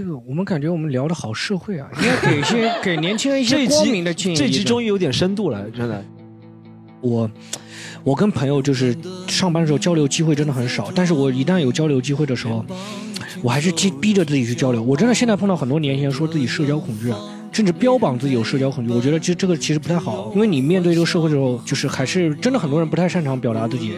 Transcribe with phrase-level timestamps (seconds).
[0.00, 4.34] 这个我们感觉我们聊的好社会啊，应该给一些给年轻人一些光明集的建议。
[4.34, 6.02] 这集终于有点深度了，真的。
[7.02, 7.30] 我
[8.02, 8.96] 我跟朋友就是
[9.28, 12.64] 上班的时候交流机会真的很少，但是我一旦有交流机会的时候，
[13.42, 14.82] 我还是逼逼着自己去交流。
[14.82, 17.18] 我真的现在碰到很多年轻人说自己社交恐惧啊，
[17.52, 23.96] 甚至标榜自己有社交恐惧，我觉得其实这个其实不太好，因为你面对这个社会的时候，就是还是真的很多人不太擅长表达自己。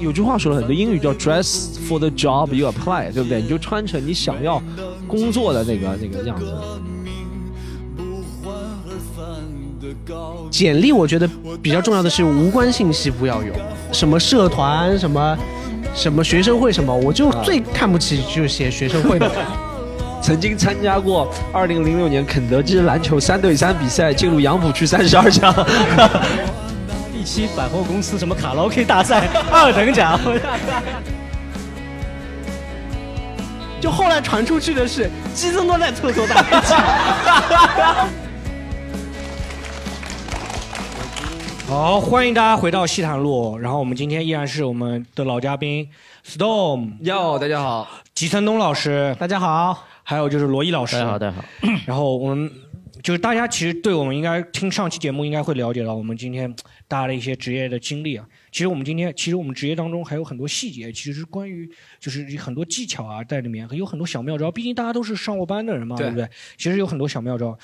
[0.00, 3.40] 有句话说的很对，英语叫 “dress for the job you apply”，对不对？
[3.40, 4.60] 你就穿成你想要
[5.06, 6.46] 工作的那个那个样子。
[10.50, 11.28] 简历我觉得
[11.62, 13.52] 比较重要的是无关信息不要有，
[13.92, 15.38] 什么社团什么
[15.94, 19.30] 什么学生会什么，我就最看不起就是写学生会的。
[20.22, 25.50] 曾经参加过2006年肯德基篮球三对三比赛，进入杨浦区三十二强。
[27.20, 30.18] 一期百货公司什么卡拉 OK 大赛 二等奖，
[33.78, 36.72] 就后来传出去的是基森多在厕所打 飞机。
[41.68, 43.58] 好，欢迎大家回到西坛路。
[43.58, 45.86] 然后我们今天依然是我们的老嘉宾
[46.26, 50.96] Storm，哟，大家好，吉森东老师，大家好，还有就是罗毅老师。
[50.96, 51.44] 大家好，大家好。
[51.84, 52.50] 然后我们
[53.02, 56.54] 就是大家其实对我们应该听上期节目应该会了解到我们今天
[56.90, 58.28] 大家的一些职业的经历啊。
[58.50, 64.50] 其实我们今天其实我们职业当中还有很多细节，其实是关于就是很多技巧啊在里面，有很多小妙招。
[64.50, 66.28] 毕竟大家都是上过班的人嘛，对对不对？
[66.56, 67.56] 其实有很多小妙招。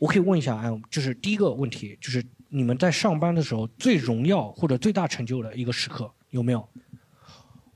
[0.00, 6.68] 我可以问一下，哎，就是第一个问题，就是你们在上班的时候最荣耀或者最大成就的一个时刻有没有？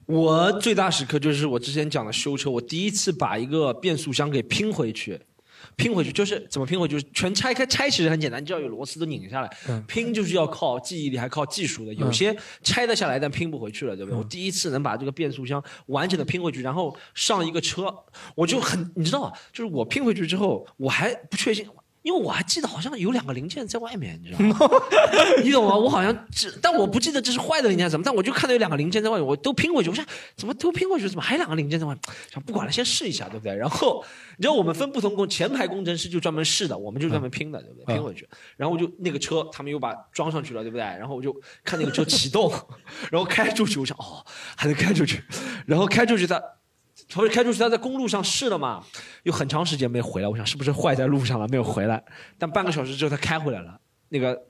[0.07, 5.21] 我最大时刻就是我之前讲的修车，我第一次把一个变速箱给拼回去。
[5.77, 6.93] 拼回去就是怎么拼回去？
[6.95, 9.57] 就是全拆开，拆其实很简单，你只要有螺丝都拧下来。
[9.69, 11.93] 嗯拼就是要靠记忆力，还靠技术的。
[11.95, 14.19] 有些拆得下来，但拼不回去了，对不对？
[14.19, 17.95] 我第一次能把这个变速箱完整的拼回去，然后上一个车，
[18.35, 21.67] 我就很，你知道，就是我拼回去之后，我还不确信。
[22.07, 24.57] 因为我还记得好像有两个零件在外面，你知道吗？
[25.43, 25.75] 你懂吗？
[25.75, 29.91] 我好像只，但我不记得这是坏的零件怎么，但我就看到有两个零件在外面，我都拼回去。
[29.91, 30.07] 我想
[30.37, 32.15] 怎么都拼回去，怎么还有两个零件在外面？
[32.33, 33.57] 想不管了，先试一下，对不对？
[33.57, 34.05] 然后
[34.37, 37.97] 你知道我们分不同工，前排工程师就专门试的，我们就专门拼的，对不对？
[37.97, 40.83] 拼回去，然后我就那个车他们又把装上去了，对不对？
[40.83, 41.35] 然后我就
[41.65, 42.53] 看那个车启动，
[43.11, 44.25] 然后开出去，我想哦
[44.57, 45.25] 还能开出去，
[45.67, 46.41] 然后开出去它。
[47.09, 48.83] 他开出去，他在公路上试了嘛，
[49.23, 50.29] 有很长时间没回来。
[50.29, 52.03] 我想是不是坏在路上了，没有回来。
[52.39, 53.79] 但半个小时之后他开回来了，
[54.09, 54.43] 那个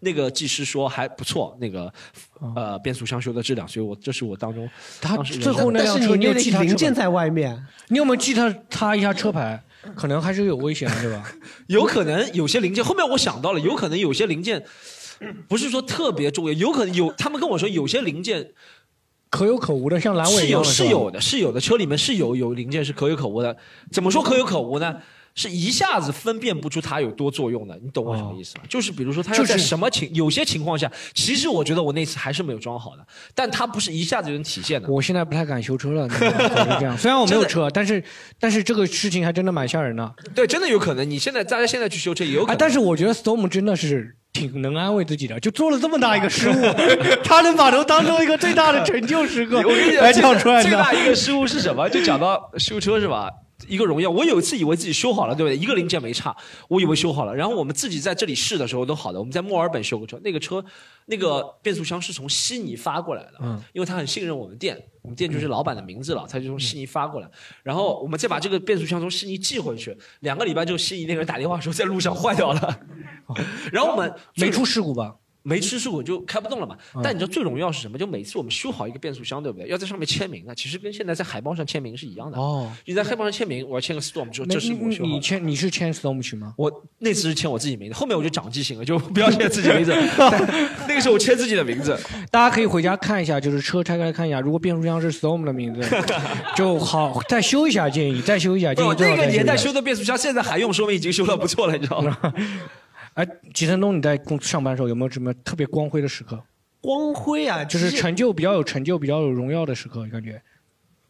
[0.00, 1.92] 那个技师说还不错，那个
[2.56, 4.68] 呃变速箱修的质量，所以我这是我当中
[5.00, 9.62] 他最后那辆车你有记他零件在外面，你有没有记他他一下车牌？
[9.96, 11.32] 可能还是有危险的，对吧？
[11.68, 14.62] 有可能有些零件，后面我想到了，有可能有些零件
[15.48, 18.50] 不是说特别重要，有可能有他们跟我说有些零件
[19.30, 23.56] 可有可无的，像阑尾是有一样的吧是有的，是有的，车里面是有有零件是可有可无的。
[23.92, 24.96] 怎么说可有可无呢？
[25.32, 28.64] 是一下子分辨不出它有多作用的，你懂我什么意思吗？
[28.68, 34.88] 就是比如说它要就在什么情，有些情况下，其实我觉得我那次还是没有装好的，但它不是一下子就能体现的。
[34.90, 36.08] 我现在不太敢修车了。
[36.98, 38.02] 虽然我没有车，但是
[38.40, 40.14] 但是这个事情还真的蛮吓人的。
[40.34, 41.08] 对，真的有可能。
[41.08, 42.58] 你现在大家现在去修车也有可啊，能。
[42.58, 46.54] 但是我觉得 Storm 真的是挺能安慰自己的，就做了这么大一个失误，
[47.24, 50.98] 他能把它当做一个最大的成就时刻我跟你讲，来最讲出来最大的。
[51.00, 51.88] 一个失误是什么？
[51.90, 53.28] 就讲到 修车是吧？
[53.68, 55.56] 一个荣耀，我有一次以为自己修好了，对不对？
[55.56, 56.36] 一个零件没差，
[56.68, 57.34] 我以为修好了。
[57.34, 59.18] 然后我们自己在这里试的时候都好的。
[59.18, 60.64] 我们在墨尔本修过车，那个车
[61.06, 67.28] 那个变速箱是从悉尼发过来的，嗯因为他很信任我们店，我们店就是老板的名字了，他就从悉尼发过来。
[67.62, 72.80] 然后我们再把这个变速箱从悉尼寄回去，两个礼拜之后，悉尼那个人打电话说在路上坏掉了，
[73.72, 75.16] 然后我们没出事故吧？
[75.42, 76.76] 没吃素我就开不动了嘛。
[76.94, 77.96] 嗯但你知道最荣耀是什么？
[77.98, 79.68] 就每次我们修好一个变速箱，对不对？
[79.68, 82.38] 要在上面签名啊，其实跟现在在海报上签名是一样的。
[82.38, 85.14] 哦，你在海报上签名，我要签个 storm，说那这是我你修好的。
[85.14, 86.54] 你签你是签 Storm 去吗？
[86.56, 89.92] 我那次是签我自己名字，后面我就长记性了，就不要签自己名字。
[90.88, 91.98] 那个时候我签自己的名字，
[92.30, 95.80] 大家可以回家看一下，就是车拆开来看一下，如果变速箱是 Storm 的名字，
[96.56, 102.16] 就好再修一下，建议再修一下，建议那个年代修的变速箱现在还用，说明已经修的不错了，你知道吗？
[103.14, 106.42] 哎，吉森东，你在公司上班的时候有没有什么特别光辉的时刻？
[106.80, 110.40] 光辉啊，就是成就比较有成就、比较有荣耀的时刻，感觉。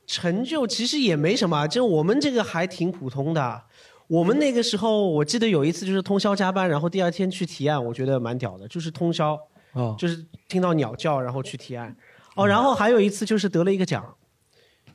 [0.06, 3.62] 成就其实也没什么，就我们这个还挺普通的。
[4.08, 9.38] 我们那个时候，我记得有一次就是通宵加班，然后第二天去提案，我觉得蛮屌的，就是通宵，
[9.75, 11.94] 哦，就是听到鸟叫然后去提案。
[12.35, 14.05] 哦，然后还有一次就是得了一个奖，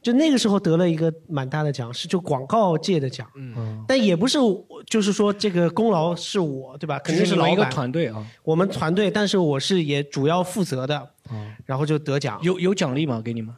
[0.05, 4.37] 就那个时候得了一个蛮大的奖，是就广告界的奖，嗯，但也不是
[4.85, 6.99] 就是说这个功劳是我对吧？
[6.99, 8.23] 肯定只是你们一个老板，团队啊。
[8.43, 10.99] 我们团队，但是我是也主要负责的，
[11.31, 12.37] 哦，然后就得奖。
[12.43, 13.19] 有有奖励吗？
[13.19, 13.51] 给你们？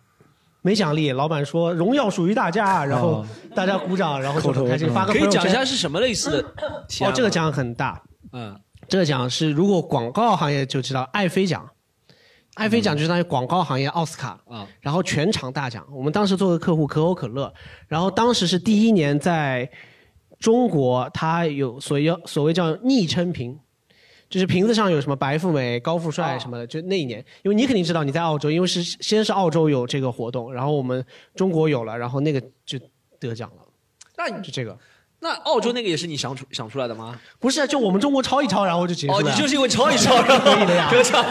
[0.62, 5.42] 没奖励，老板说荣耀属于大家，然后大家鼓掌，然后就很开心，发个可以朋友圈。
[5.42, 7.06] 讲一下是什么类似的？
[7.06, 8.02] 哦这个奖很大，
[8.32, 8.58] 嗯，
[8.88, 11.70] 这个奖是如果广告行业就知道爱妃奖，
[12.58, 15.86] 爱妃奖就相当于广告行业奥斯卡啊，然后全场大奖。
[15.92, 17.54] 我们当时做的客户可口可乐，
[17.88, 19.70] 然后当时是第一年在
[20.40, 23.58] 中国，它有所谓所谓叫昵称瓶。
[24.30, 31.02] 就是瓶子上有什么白富美、高富帅什么的，就那一年，因为你肯定知道你在澳洲，因为是先是澳洲有这个活动，然后我们
[31.34, 32.78] 中国有了，然后那个就
[33.22, 33.62] 得奖了，
[34.18, 34.78] 那你就这个。
[35.28, 37.20] 那澳洲那个也是你想出想出来的吗？
[37.38, 39.20] 不是，就我们中国抄一抄，然后就结束了。
[39.20, 41.22] 哦，你就是因为抄一抄，然后可以的呀得奖。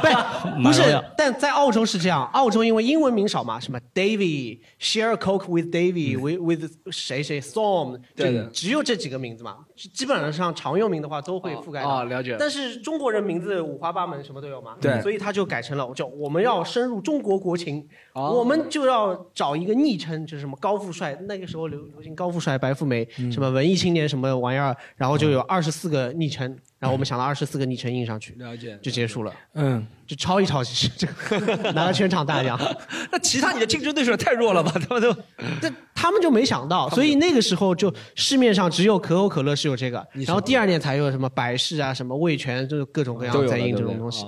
[0.00, 0.82] 不，不是，
[1.16, 12.02] 但在澳洲是这样，澳洲因为英文名少嘛，什么 Davy share a coke with Davy with with 谁谁 Storm，对只有这几个名字嘛，基本上常用名的话都会覆盖到。
[12.02, 12.36] 哦，了解。
[12.38, 28.78] 但是中国人名字五花八门，什么都有嘛，对所以他就改成了，就我们要深入中国国情，哦我们就要找一个昵称，就是什么高富帅，那个时候流流行高富帅、白富美，什么文艺青年什么玩意儿，然后就有二十四个昵称，然后我们想了二十四个昵称印上去，了解。
[28.82, 32.60] 就结束了，嗯，就抄一抄，其实这个 拿了全场大奖。
[33.10, 34.70] 那其他你的竞争对手也太弱了吧？
[34.86, 35.16] 他们都
[35.62, 44.26] 但他们就没想到，所以那个时候就市面上只有可口可乐是有这个，然后第二年才有什么百事啊、什么味全，就是各种各样在印这种东西。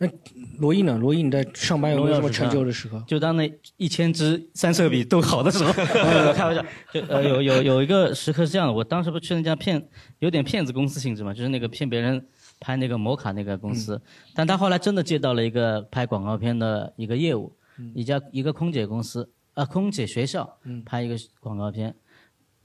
[0.00, 0.10] 哦
[0.58, 0.96] 罗毅呢？
[0.98, 3.02] 罗毅你在上班有没有什么成就的时刻？
[3.06, 9.86] 就当那一千支三色笔都好的时候， 呃开玩笑，就呃有有有一个时刻是这样的，我当时不是去那家骗
[10.18, 12.26] 有点骗子公司性质嘛，就是那个骗别人
[12.60, 14.00] 拍那个摩卡那个公司，
[14.34, 17.52] 但他后来真的接到了一个拍广告片的一个业务，
[17.94, 21.94] 一家一个空姐公司啊、空姐学校拍一个广告片，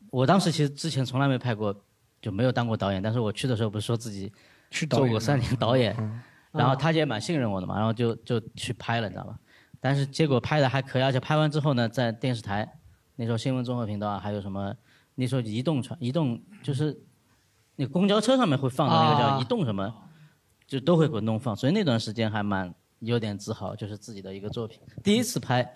[0.09, 1.75] 我当时其实之前从来没拍过，
[2.21, 4.31] 就没有当过导演，但是我去的时候不是说自己
[4.71, 5.93] 是导演吗做过三年导演，
[6.57, 9.37] 然后他也蛮信任我的嘛，然后就就去拍了，你知道吧？
[9.79, 12.79] 但是结果拍的还可以，而且拍完之后呢，在电视台
[13.17, 14.73] 那时候新闻综合频道啊，还有什么
[15.15, 16.97] 那时候移动传移动就是
[17.75, 19.93] 那公交车上面会放的那个啊叫移动什么，
[20.65, 25.69] 就都会滚动放，所以那段时间还蛮有点自豪，就是自己的一个作品，第一次拍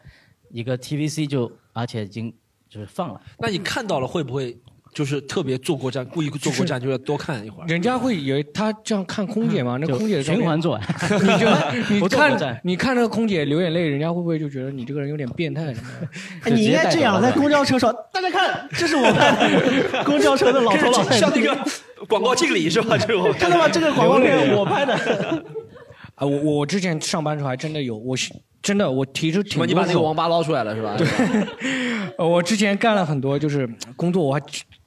[0.50, 2.36] 一个 TVC 就而且已经
[2.68, 3.22] 就是放了。
[3.38, 4.60] 那你看到了会不会
[4.94, 7.66] 就是特别坐过站，故意坐过站，就要多看一会儿？
[7.68, 9.78] 人家会以为他这样看空姐嘛？
[9.80, 10.80] 那空姐的照片循环做，
[11.22, 11.48] 你就
[11.96, 16.08] 你看你看那个空姐流眼泪，人家会不会就觉得你这个人有点变态什么的？
[16.50, 19.32] 哎，你应该这样，在公交车上，大家看，这是我拍
[19.92, 21.58] 的， 公交车的老头老太太，像那个
[22.08, 22.98] 广告敬礼是吧？
[22.98, 23.70] 这种看到吗？
[23.70, 24.96] 这个广告片我拍的。
[26.16, 29.42] 啊，我我之前上班的时候还真的有，我是真的我提出？
[29.42, 30.98] 挺多你把那个王八捞出来了是吧？
[30.98, 31.08] 对，
[32.18, 34.42] 我之前干了很多，就是工作，我还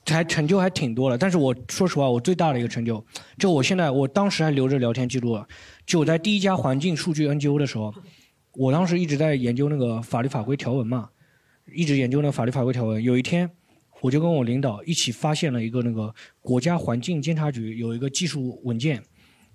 [0.07, 1.17] 还成就还挺多的。
[1.17, 3.05] 但是我说实话，我最大的一个成就，
[3.39, 5.47] 就我现在，我当时还留着聊天记录了。
[5.87, 7.95] 就我在第一家环境数据 NGO 的时候，
[8.55, 11.09] 我当时一直在研究那个法律法规条文嘛，
[11.75, 13.03] 一直研究那个法律法规条文。
[13.03, 13.51] 有一天，
[14.01, 19.03] 我就跟我领导一起发现了一个那个国家环境监察局有一个技术文件。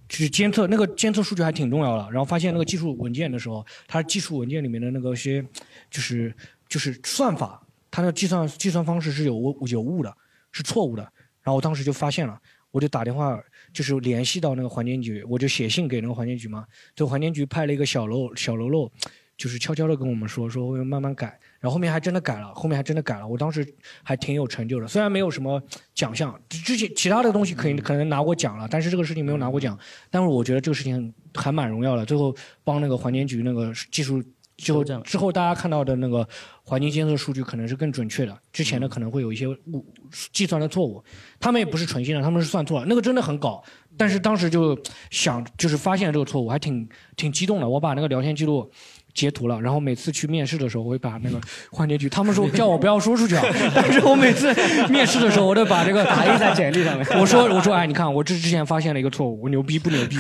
[0.09, 5.43] 就是监测那个监测数据还挺重要的，然后发现那个技术文件的时候，它技术文件里面的那个些，
[5.91, 6.33] 就是
[6.69, 7.61] 就是算法，
[7.91, 10.17] 它的计算计算方式是有有误的，
[10.51, 11.01] 是错误的。
[11.41, 12.37] 然后我当时就发现了，
[12.71, 13.39] 我就打电话
[13.71, 18.91] 就是联系到那个环境局，我就写信给那个环境局嘛，就环境局派了一个小喽小喽啰，
[19.37, 21.27] 就是悄悄的跟我们说说会慢慢改，
[21.61, 23.65] 然后后面还真的改了，后面还真的改了，我当时
[24.03, 25.61] 还挺有成就的，虽然没有什么
[25.95, 29.79] 奖项，之前其他的东西可以可能拿过奖了，但是这个事情没有拿过奖，
[30.11, 34.21] 但是我觉得这个事情还蛮荣耀的，最后帮那个环境局那个技术。
[34.57, 36.27] 之后，之后大家看到的那个
[36.63, 39.85] 环境监测数据可能是更准确的，之前的可能会有一些误
[40.33, 41.03] 计算的错误，
[41.39, 43.63] 他们也不是纯心的，他们是算错了，那个真的很搞。
[43.99, 44.77] 但是当时就
[45.09, 47.67] 想，就是发现这个错误，还挺挺激动的。
[47.67, 48.69] 我把那个聊天记录
[49.17, 53.43] 截图了，然后每次去面试的时候，我会把那个环节局，他们说 叫我不要说出去啊，
[53.73, 54.53] 但是我每次
[54.89, 60.17] 面试的时候，我都把这个打印在简历上面 我说我说哎，你看我这之前发现了一个错误，我牛逼不牛逼？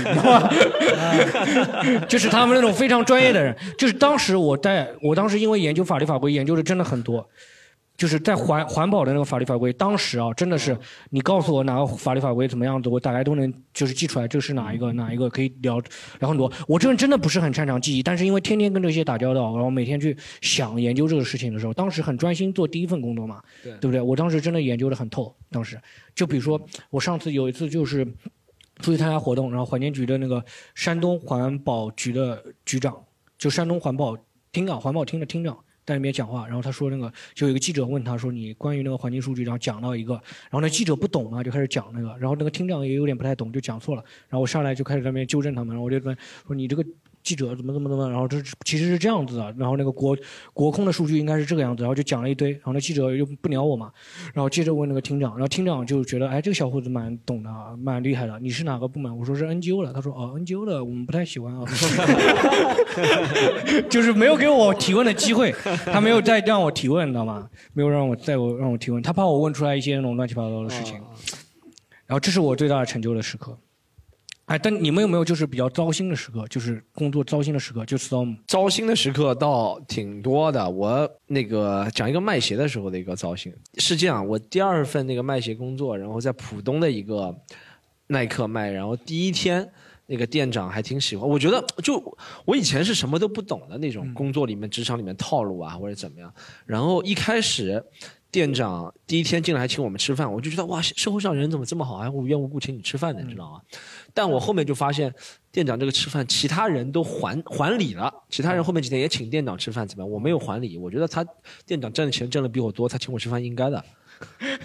[2.07, 7.23] 就是他们那种非常专业的人，就是当时我在我当时因为研究法律法规研究的真的很多。
[7.97, 10.77] 就是在环环保的那个法律法规，当时啊，真的是
[11.09, 15.81] 你告诉我哪个法律法规怎么样子，我大概都能就是记出来这是哪一个哪一个可以聊
[16.19, 16.51] 聊很多。
[16.67, 23.99] 我这人真的不是很擅长记忆，但是因为天天跟这些打交道，然后每天去想研究这个事情的时候，当时很专心做第一份工作嘛，对对不对？
[23.99, 25.81] 我当时真的研究的很透，当时
[26.13, 26.61] 就比如说
[26.91, 28.05] 我上次有一次就是
[28.79, 32.95] 出去参加活动，然后环境局的那个山东环保局的局长，
[33.39, 34.15] 就山东环保
[34.51, 35.57] 厅啊、环保厅的厅长。
[35.87, 46.13] 在那边讲话，然后他说那个就有一个记者问他说你关于那个环境数据，然后讲到一个，然后那记者不懂啊，就开始讲那个，然后那个厅长也有点不太懂，就讲错了，然后我上来就开始在那边纠正他们，然后我就说
[46.45, 46.85] 说你这个
[47.27, 50.15] 记者怎么怎么怎么，然后这其实是这样子的，然后那个国
[50.53, 53.91] 国控的数据应该是这个样子，然后就讲了一堆，然后那记者又不鸟我嘛，
[54.33, 59.17] 然后接着问那个厅长，然后厅长就觉得哎这个小伙子蛮懂的，啊，蛮厉害的，你是哪个部门？
[59.17, 61.65] 我说是 NGO 的，他说哦 NGO 的我们不太喜欢啊，
[63.91, 65.53] 就是没有给我提问的机会，
[65.91, 67.49] 他没有再让我提问，你知道吗？
[67.73, 70.95] 没有让我再我让我提问，他怕我问出来一些那种乱七八糟的事情。
[72.05, 73.57] 然后这是我最大的成就的时刻。
[74.47, 77.85] 哎，但你们有没有就是比较糟心的时刻，就是工作糟心的时刻？
[77.85, 80.69] 就 storm 糟心的时刻倒挺多的。
[80.69, 87.35] 我那个讲一个卖鞋的时候的一个糟心，是这样，我第二份那个卖鞋工作，然后在浦东的一个
[88.07, 89.69] 耐克卖，然后第一天
[90.05, 92.01] 那个店长还挺喜欢，我觉得就
[92.45, 96.33] 我以前是什么都不懂的那种工作里面、职场里面套路啊或者怎么样，
[96.65, 97.83] 然后一开始。
[98.29, 103.61] 店长第一天进来还请我们吃饭，我就觉得哇，社会上人怎么这么好，还无缘无故请你吃饭呢，你知道吗？
[104.13, 105.13] 但我后面就发现，
[105.51, 110.11] 店长这个吃饭，其他人都还还礼了，其他人后面几天也请店长吃饭，怎么样？
[110.11, 111.25] 我没有还礼，我觉得他
[111.65, 113.83] 店长挣的钱挣的比我多，他请我吃饭应该的。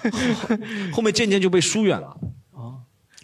[0.93, 2.17] 后面渐渐就被疏远了。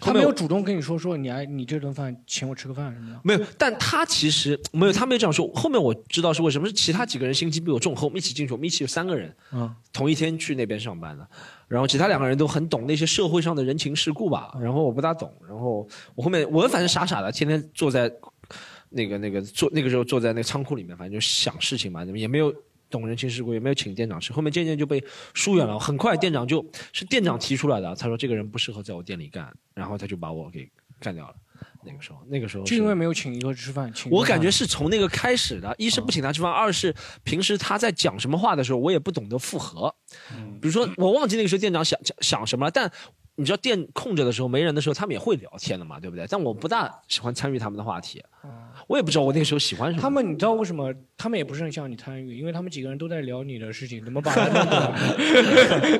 [0.00, 3.20] 他没有主动跟你说说你哎，你这顿饭请我吃个饭什么的。
[3.24, 5.46] 没有，但他其实没有，他没有这样说。
[5.54, 11.28] 后面我知道是为什么，是其他几个人心机比我重，和我们一起进去，我们一起有三个人，嗯，同一天去那边上班的。
[11.66, 15.32] 然后其他两个人都很懂那些社会上的人情世故吧，然后我不大懂。
[15.46, 18.10] 然后我后面我反正傻傻的，天天坐在
[18.90, 22.54] 那个那个坐那个时候坐在那个仓库里面，反正就想事情嘛，也没有。
[22.90, 25.02] 懂人情世故，也没有请店长吃，后面渐渐就被
[25.34, 25.78] 疏远了。
[25.78, 31.34] 很快店长就是店长提出来的，他说这个人不适合在我店里干，然后他就把我给干掉了。
[31.84, 35.74] 那个时候，那个时候就因为没有请一个吃饭，请我感觉是从那个开始的。
[35.78, 39.94] 一是不请他吃饭，二是平时他在讲什么话的时候，我也不懂得附和。
[40.60, 42.90] 比如说我忘记那个时候店长想想想什么了，但。
[43.38, 46.26] 你知道店空着的时候没人的时候，他们也会聊天的嘛，对不对？
[46.28, 48.20] 但我不大喜欢参与他们的话题，
[48.88, 50.02] 我也不知道我那个时候喜欢什么。
[50.02, 50.92] 他们你知道为什么？
[51.16, 54.48] 他们也不是很想你参与，因为他们几个人都在聊你的事情，怎么把他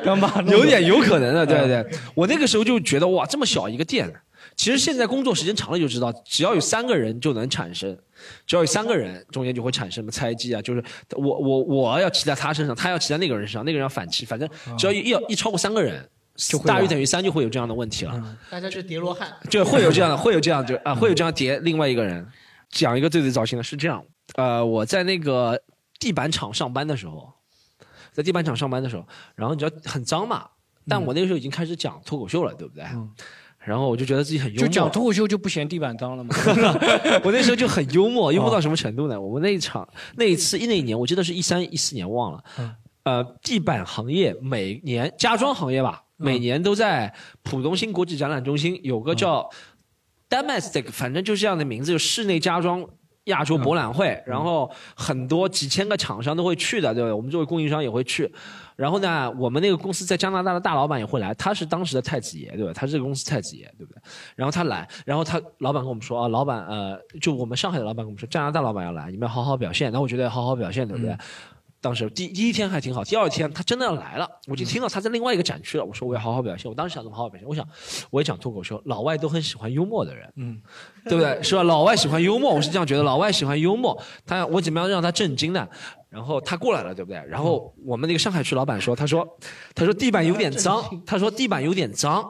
[0.04, 1.86] 弄把 有点有可能的，对对。
[2.16, 4.12] 我那个时候就觉得哇，这么小一个店，
[4.56, 7.96] 其实现在工作时间长了就知道，只要有三个人就能产生，
[8.48, 10.82] 只要有三个人中间就会产生什么猜忌啊，就是
[11.16, 16.04] 我我我要骑在他身上，他要骑在那个人身上，那个人要反骑，反正只要一要一超过三个人。
[16.64, 22.26] 大于等于三就会有这样的问题了，大家就叠罗汉，就会有这样的，会有这样就啊，会有这样叠另外一个人。
[22.70, 24.04] 讲一个最最糟心的是这样，
[24.36, 25.58] 呃，我在那个
[25.98, 27.32] 地板厂上班的时候，
[28.12, 30.46] 在地板厂上班的时候，然后你知道很脏嘛，
[30.86, 32.84] 但我那个时候已经开始讲脱口秀了，对不对？
[33.58, 36.34] 然后我就觉得自己很幽默，就讲脱口秀就不嫌地板脏了吗？
[37.24, 39.18] 我那时候就很幽默，幽默到什么程度呢？
[39.18, 42.44] 我们那一场那一次一那一年，我记得是一三一四年忘了，
[43.04, 46.02] 呃，地板行业每年家装行业吧。
[46.18, 49.48] 每年都在浦东新国际展览中心有个叫
[50.28, 52.84] Domestic，反正就是这样的名字，就室内家装
[53.24, 54.22] 亚洲博览会。
[54.26, 57.12] 然后很多几千个厂商都会去的，对不对？
[57.14, 58.30] 我们作为供应商也会去。
[58.76, 62.72] 然后呢，我们那个公司在加拿大的大老板也会来，他是当时的太子爷，对吧？
[62.74, 64.00] 他是这个公司太子爷，对不对？
[64.36, 69.90] 然后他来，然后他老板跟我们说啊，老板呃，就我们上海的老板跟我们说，加拿大老板要来，你们要好好表现。
[69.92, 71.16] 那我觉得要好好表现，对不对？
[71.80, 75.84] 当时第第一天还挺好，第二天他真的要来了，我就听到他在另外一个展区了。
[75.84, 77.48] 我说我要好好表现，我当时想怎么好好表现？
[77.48, 77.66] 我想
[78.10, 80.60] 我也讲脱口秀，老外都很喜欢幽默的人，嗯，
[81.04, 81.40] 对不对？
[81.42, 81.62] 是吧？
[81.62, 83.96] 老外喜欢幽默，我是这样觉得，老外喜欢幽默。
[84.26, 85.68] 他我怎么样让他震惊呢？
[86.08, 87.22] 然后他过来了，对不对？
[87.28, 89.38] 然后我们那个上海区老板说，他说
[89.74, 92.24] 他说地板有点脏， 他说地板有点脏，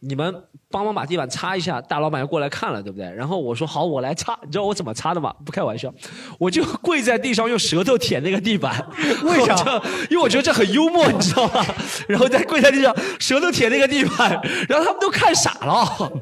[0.00, 0.44] 你们。
[0.70, 3.10] 帮忙把地板擦一下，大老板要过来看了，对不对？
[3.12, 4.38] 然后我说好，我来擦。
[4.44, 5.34] 你知道我怎么擦的吗？
[5.44, 5.92] 不开玩笑，
[6.38, 8.86] 我就跪在地上用舌头舔那个地板。
[9.24, 9.82] 为啥？
[10.08, 11.64] 因为我觉得这很幽默，你知道吗？
[12.06, 16.12] 然后再跪在地上，舌头舔那个地板，然后他们都看傻了，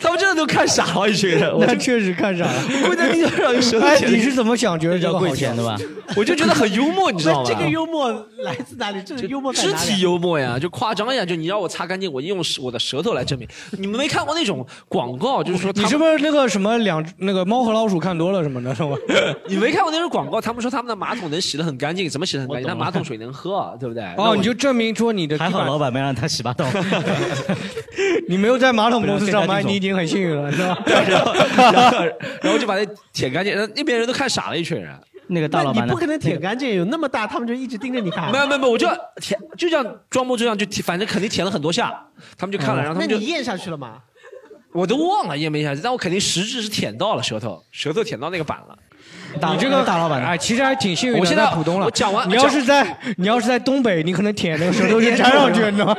[0.00, 1.54] 他们真的都看傻了，一群人。
[1.58, 2.62] 那确实看傻了。
[2.86, 4.10] 跪在地上用舌头舔。
[4.10, 4.80] 你是怎么想？
[4.80, 5.76] 觉得叫跪舔的吧？
[6.16, 7.44] 我就觉得很幽默，你知道吗？
[7.46, 9.02] 这个幽默来自哪里？
[9.04, 13.46] 这个幽默肢体幽默呀，就夸张呀，就你让我擦干净，我用我的舌头来证明。
[13.72, 14.66] 你们没看过那种？
[14.88, 18.96] 广告就是说，你是不是那个什么两那个猫和老鼠看多了什么的，是吗？
[19.48, 20.40] 你没看过那种广告？
[20.40, 22.68] 他们说他们的马桶能洗得很干净，怎么洗得很干净？
[22.68, 24.04] 那马桶水能喝，对不对？
[24.16, 26.66] 哦，你就证明说你的还好，老板没让他洗马桶。
[28.28, 30.78] 你没有在马桶公司上班， 你已经很幸运了，是吧？
[30.86, 32.04] 然后
[32.42, 34.94] 然后就把那舔干净，那边人都看傻了，一群人。
[35.30, 38.30] 那个大老板，你不可能舔干净，有那么大，他们就一直盯着你看。
[38.30, 38.88] 没有没有没有，我就
[39.20, 41.92] 舔，就这样装模作样就舔，反正肯定舔了很多下，
[42.36, 43.98] 他们就看了，然后他们就咽下去了吗？
[44.72, 48.78] 我都忘了咽没下去，但我肯定实质是舔到了舌头，舌头舔到那个板了。
[49.32, 51.20] 你这个大老板，哎，其实还挺幸运的。
[51.20, 51.86] 我现在浦东了。
[51.86, 55.96] 我讲完，你要是在你要是在东北，你可能舔那个舌头就 粘上去，你知道吗？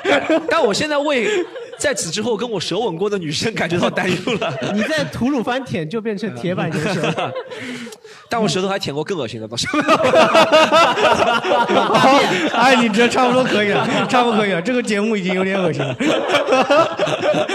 [0.48, 1.28] 但我现在为
[1.78, 4.52] 在此之后跟我舌吻过的女生感觉到担忧了。
[4.74, 7.32] 你在吐鲁番舔就变成铁板牛舌了。
[8.30, 9.66] 但我舌头还舔过更恶心的东西。
[12.52, 14.60] 哎，你这差不多可以了，差不多可以了。
[14.60, 15.94] 这个节目已经有点恶心了。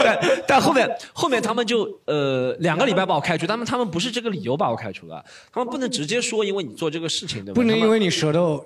[0.03, 7.55] 但但后面后面他们就呃两个礼拜把我开除，他们他们不是这个理由把我开除的，他们不能直接说因为你做这个事情，对吧？
[7.55, 8.63] 不能因为你舌头，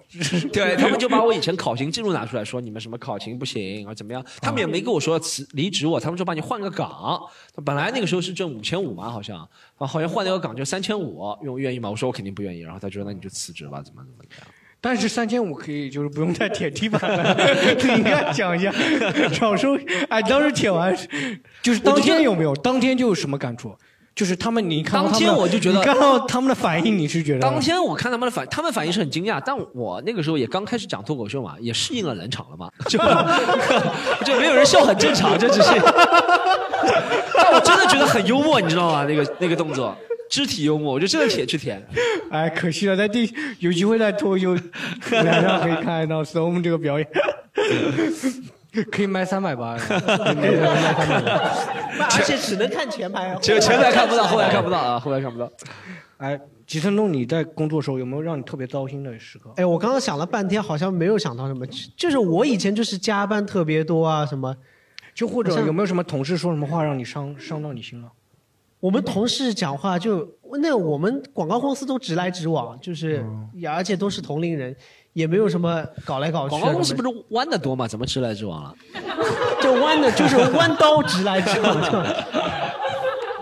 [0.52, 4.24] 对他们就把我以前考勤记录拿出来说你们什么考勤不行啊怎么样？
[4.42, 7.22] 他们也没跟我说辞离职我，他们说把你换个岗。
[7.66, 9.38] 本来那个时候是挣五千五嘛，好像
[9.78, 11.90] 啊好像换了个岗就三千五，愿愿意吗？
[11.90, 12.62] 我说我肯定不愿意。
[12.62, 14.48] 然后他就说那你就辞职吧，怎么怎么样？
[14.82, 17.34] 但是三千五可以，就是不用再舔地板了。
[17.82, 18.70] 你应该讲一下，
[19.32, 19.78] 少收。
[20.10, 20.94] 哎，当时舔完，
[21.62, 22.54] 就是当天有没有？
[22.56, 23.74] 当天就有什么感触？
[24.16, 33.00] 就是他们，你看到他们当天我就觉得你看到他们的反应，你是觉得当天我看他们的反，他们反应是很惊讶，但我那个时候也刚开始讲脱口秀嘛，也适应了冷场了嘛， 就
[34.24, 35.70] 就没有人笑很正常，这只是。
[37.36, 39.06] 但我真的觉得很幽默，你知道吗？
[39.06, 39.96] 那个那个动作，
[40.30, 41.84] 肢体幽默，我就真的舔去舔。
[42.30, 44.56] 哎，可惜了，在第有机会在脱口秀
[45.10, 47.08] 台上可以看到 Storm 这个表演，
[48.92, 52.08] 可以卖三百八，可以卖三百八。
[52.16, 55.52] 而且只能看前排，前前排看不到，后排看不到啊，后排看不到。
[56.18, 59.52] 哎，吉森东，你在工作的时候有没有让你特别糟心的时刻？
[59.58, 61.66] 哎，我刚刚想了半天，好像没有想到什么，
[61.98, 64.56] 就是我以前就是加班特别多啊，什么，
[65.14, 68.10] 就或者有没有什么同事说什么话让你伤伤到你心了？
[68.80, 70.28] 我们同事讲话就
[70.60, 74.76] 那我们广告公司都直来直往，就是、也而且都是同龄人，
[75.14, 76.60] 也没有什么搞来搞去、啊。
[76.60, 77.88] 广告公司不是弯的多吗？
[77.88, 78.76] 怎么直来直往了？
[79.62, 81.82] 就弯的，就是弯刀直来直往，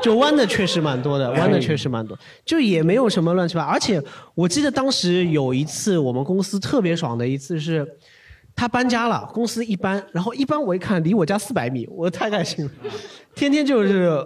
[0.01, 3.63] 就就弯的确实蛮多的，弯的确实蛮多，就也没有什么乱七八。
[3.63, 4.01] 而且
[4.35, 7.87] 我记得当时有一次我们公司特别爽的一次是，
[8.55, 12.71] 他搬家了，公司一搬，然后一搬我一看离我家四百米，我太开心了，
[13.33, 14.23] 天天就是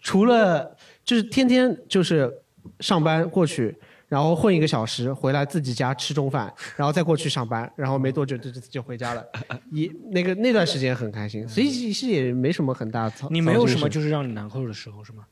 [0.00, 0.74] 除了
[1.04, 2.32] 就是天天就是
[2.80, 3.76] 上班过去。
[4.08, 9.24] 然后混一个小时，回来自己家吃中饭，然后再过去上班，然后没多久就就就回家了。
[9.72, 13.28] 一那个那段时间很开心，所以其实也没什么很大的操。
[13.30, 15.24] 你没有什么就是让你难受的时候是吗？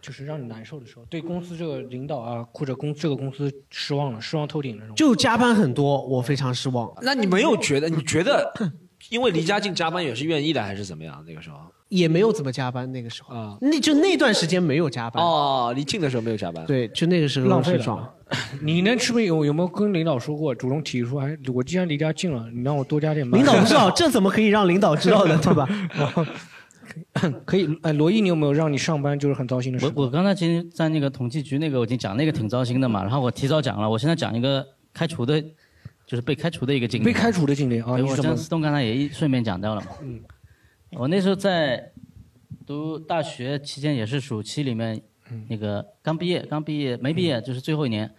[0.00, 4.94] 就是让你难受的时候，对公司这个领导啊，或者公这个公司失望了，失望透顶那种。
[4.94, 6.90] 就加班很多，我非常失望。
[7.02, 7.90] 那你没有觉得？
[7.90, 8.50] 你觉得
[9.10, 11.22] 因为离家近加班也是愿意的，还是怎么样？
[11.26, 15.22] 那个时候也没有怎么加班，那个时候，啊，那就那段时间没有加班。
[15.24, 16.64] 哦，离近的时候没有加班。
[16.66, 18.06] 对，就那个时候浪费了爽。
[18.60, 23.40] 你能是不是有有没有跟领导说过，主动提出，哎，我既然离家近了，你让我多加点班。
[23.40, 25.66] 领导不知道，这怎么可以让领导知道的，对吧？
[27.46, 30.04] 可以，哎，罗毅，你有没有让你上班就是很糟心的事我？
[30.04, 35.40] 我刚才其实，在那个统计局那个我已经讲那个挺糟心的嘛，然后我提早讲了，我现在讲一个开除的，
[36.06, 37.04] 就是被开除的一个经历。
[37.04, 38.30] 被开除的经历啊，对你是怎么？
[38.30, 39.86] 我张思东刚才也一顺便讲掉了嘛。
[40.02, 40.20] 嗯，
[40.92, 41.92] 我那时候在
[42.66, 48.10] 读大学期间，也是暑期里面，嗯那个刚毕业，刚毕业没毕业，就是最后一年，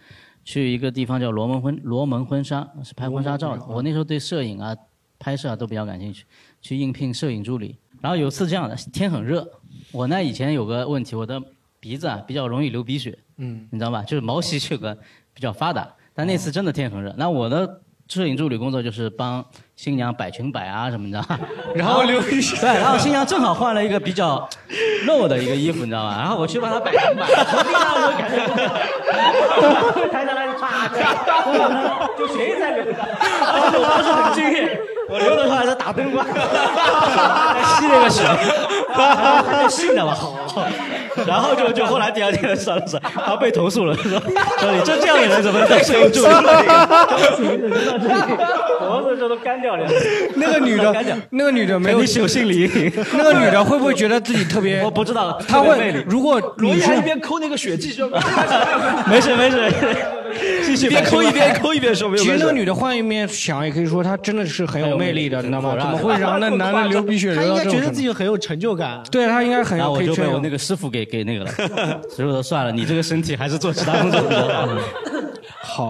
[0.44, 3.66] 去一个地方叫罗门婚罗门婚纱，是拍婚纱照的。
[3.66, 4.76] 我那时候对摄影啊、
[5.18, 6.24] 拍摄啊都比较感兴趣，
[6.60, 7.76] 去应聘摄影助理。
[8.00, 9.46] 然后有次这样的，天很热，
[9.92, 11.42] 我呢以前有个问题，我的
[11.80, 14.02] 鼻子啊比较容易流鼻血，嗯，你知道吧？
[14.04, 14.96] 就是毛细血管
[15.34, 15.92] 比较发达。
[16.14, 19.44] 但那次真的天很热，那我的摄影助理工作就是帮
[19.82, 21.24] 新娘摆裙摆啊什么的，
[21.74, 24.46] 然后流鼻血对，然后新娘正好换了一个比较
[25.08, 26.16] 露的一个衣服，你知道吧？
[26.20, 28.36] 然后我去帮她摆裙摆，从地上就感觉
[30.12, 30.66] 抬上来就唰，
[32.18, 38.22] 就血在流，而 且我当时很敬业，我流的时候还在打灯光，吸那个血，
[38.94, 40.34] 他就信了嘛，好，
[41.26, 44.20] 然后就就后来第二天算了算了，他被投诉了，说
[44.58, 46.28] 说你这这样的人怎么当摄影助理？
[48.80, 49.86] 脖子这都干掉了。
[50.34, 52.92] 那个女的， 那个女的没有有心理阴影。
[53.12, 54.82] 那个女的会不会觉得自己特别？
[54.82, 58.08] 我不知道，她会如果罗毅你还一边抠那个血迹就，
[59.06, 59.72] 没事没事，
[60.64, 62.52] 继续一边抠一边抠一边说没有关系其实那个。
[62.52, 65.76] 女的换一面想，也可以说她真的是很有魅力的，你知道吗？
[65.78, 67.94] 怎么会让那 男的流鼻血他应该觉得流到这种程度？
[67.94, 69.02] 自己很有成就感。
[69.10, 71.50] 对她应该很有那我就被我那个师傅给给那个了，
[72.10, 74.68] 所以我说算了，你这个身体还是做其他工作比较好。
[75.62, 75.88] 好，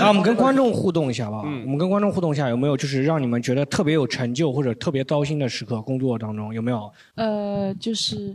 [0.00, 1.42] 啊，我们跟观众互动一下吧。
[1.42, 5.80] 我们跟观众互动一下，有没有就是让你们觉得特别有成就或者特别糟心的时刻？
[5.82, 6.90] 工作当中有没有？
[7.16, 8.34] 呃，就是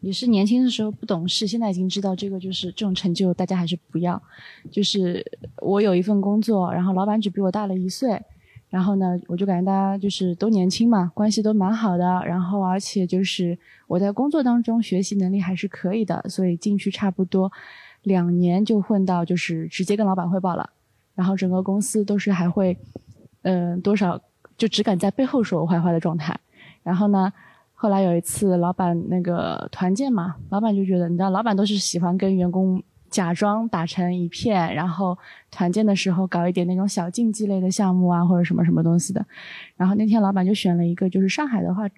[0.00, 4.20] 也是年轻的时候不懂事，现在已经知道这个就是这种成就，大家还是不要。
[4.70, 5.24] 就是
[5.60, 8.22] 我有一份工作，然后老板只比我大了一岁，
[8.68, 17.50] 然后呢，我就感觉大家就是都年轻嘛，关系都蛮好的，然后而且就是我在工作当中学习能力还是可以的，所以进去差不多
[18.02, 20.70] 两年就混到就是直接跟老板汇报了，
[21.14, 22.76] 然后整个公司都是还会，
[23.42, 24.20] 嗯、多少
[24.56, 26.38] 就只敢在背后说我坏话的状态。
[26.82, 27.30] 然后呢，
[27.80, 35.16] 后来有一次，老板那个团建嘛，老板就觉得，你知道，老板都是喜欢跟员工假装打成一片，然后
[35.48, 39.24] 团建的时候搞一点那种小竞技类的项目啊，或者什么什么东西的。
[39.76, 41.88] 然后那天老板就选了一个，就是上海的话，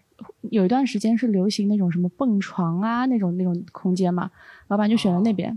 [0.51, 4.31] 有一段时间是流行那种什么蹦床啊那种那种空间嘛，
[4.69, 5.57] 老板就选了那边。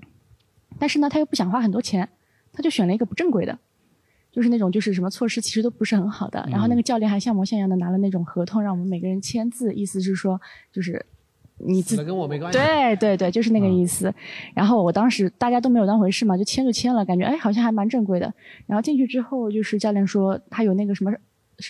[0.80, 2.08] 但是呢，他又不想花很多钱，
[2.54, 3.60] 他就选了一个不正规的。
[4.34, 10.42] 就是那种就是什么措施其实都不是很好的，然后那个教练还像模像样的拿了那种合同让我们每个人签字，意思是说
[10.72, 11.06] 就是
[11.60, 12.58] 你自跟我没关系。
[12.58, 14.12] 对对对，就是那个意思。
[14.56, 18.34] 然后我当时大家都没有当回事嘛，就签就签了，感觉哎好像还蛮正规的。
[18.66, 21.14] 然后进去之后，就是教练说他有那个什么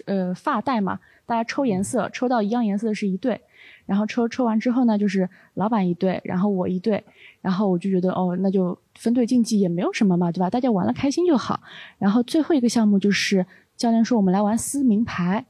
[0.06, 3.42] 呃发带嘛，大家抽颜色，抽到一样颜色的是一对。
[3.86, 7.04] 然后抽抽完之后呢，就是老板一对，然后我一队，
[7.44, 10.50] 然后我就觉得哦，那就分队竞技也没有什么嘛，对吧？
[10.50, 11.60] 大家玩的开心就好。
[11.98, 15.46] 然后最后一个项目就是教练说我们来玩撕名牌，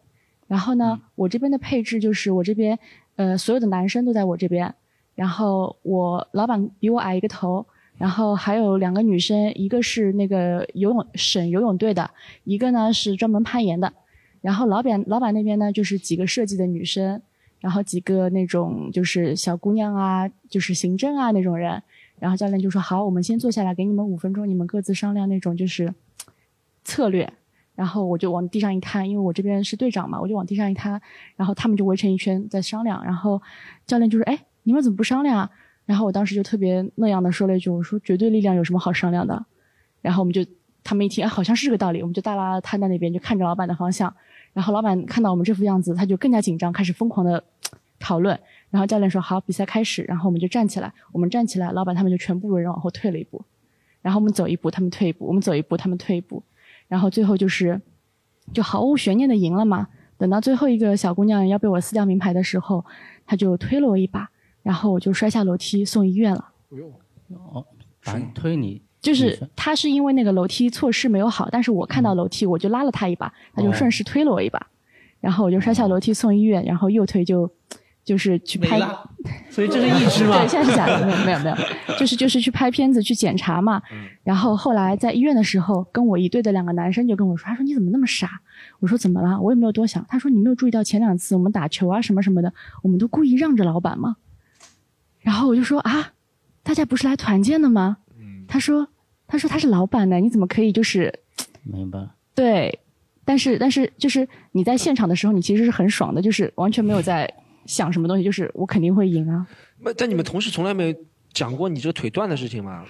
[0.47, 2.79] 然后呢，我这边的配置就是我这边
[3.15, 4.73] 呃所有的男生都在我这边，
[5.13, 7.63] 然后我老板比我矮一个头，
[7.99, 12.09] 然后还有两个女生，一个是那个游泳省游泳队的，
[12.43, 13.93] 一个呢是专门攀岩的，
[14.41, 17.21] 然后老板老板那边呢就是几个设计的女生。
[17.63, 21.81] 然后几个那种就是小姑娘啊，就是行政啊那种人，
[22.19, 25.93] 然后教练就说好，我们先坐下来，给你们五分钟，你们各自商量那种就是
[26.83, 27.31] 策略。
[27.73, 31.01] 然后我就往地上一摊，因为我这边是队长嘛，我就往地上一摊，
[31.35, 33.03] 然后他们就围成一圈在商量。
[33.03, 33.41] 然后
[33.87, 35.49] 教练就说：“哎，你们怎么不商量啊？”
[35.87, 39.43] 然后我当时就特别那样的说了一句：“我说绝对力量有什么好商量的？”
[40.01, 40.45] 然后我们就
[40.83, 44.13] 他们一听，哎，好像是这个道理，我们就大拉摊在那边，就看着老板的方向。
[44.53, 47.43] 然后老板看到我们这副样子，他就更加紧张，开始疯狂的
[48.03, 48.37] 讨论。
[48.69, 53.43] 然后教练说：“好，比赛开始。”然后我们就站起来，我们站起来，老板他们就全部人往后退了一步。
[54.01, 56.43] 然后我们走一步，他们退一步；我们走一步，他们退一步。
[56.87, 57.79] 然后最后就是，
[58.53, 59.87] 就毫无悬念的赢了嘛。
[60.17, 62.83] 等到最后一个小姑娘要被我撕掉名牌的时候，
[63.25, 64.29] 她就推了我一把，
[64.61, 66.49] 然后我就摔下楼梯送医院了。
[66.69, 66.91] 不用，
[67.53, 67.65] 哦，
[68.33, 68.81] 推你。
[69.01, 74.65] 就是他是因为那个楼梯措施没有好，但是我看到楼梯，我就拉了他一把，他就顺势推了我一把，
[75.19, 77.49] 然后我就摔下楼梯送医院，然后右腿就
[78.03, 78.79] 就是去拍，
[79.49, 80.37] 所以这是一只吗？
[80.43, 83.81] 对，现在是假的，没有没有没有，就是就是去拍片子去检查嘛。
[84.23, 88.41] 然后后来在医院的时候，跟我一队的两个男生就跟我说，他说你怎么那么傻？
[88.79, 89.39] 我说怎么了？
[89.39, 90.05] 我也没有多想。
[90.09, 94.17] 他说你没有注意到前两次我们打球啊什么什么的，我们都故意让着老板吗？
[95.21, 96.11] 然后我就说啊，
[96.63, 97.97] 大家不是来团建的吗？
[98.47, 98.87] 他说。
[99.25, 101.11] 他说他是老板呢，你怎么可以就是？
[101.63, 101.97] 明白。
[102.35, 102.79] 对，
[103.25, 107.27] 但是但是就是你在现场的时候，你其实是很爽的，就是完全没有在
[107.65, 109.45] 想什么东西，就是我肯定会赢啊。
[109.79, 110.95] 那但你们同事从来没有
[111.33, 112.83] 讲过你这个腿断的事情吗？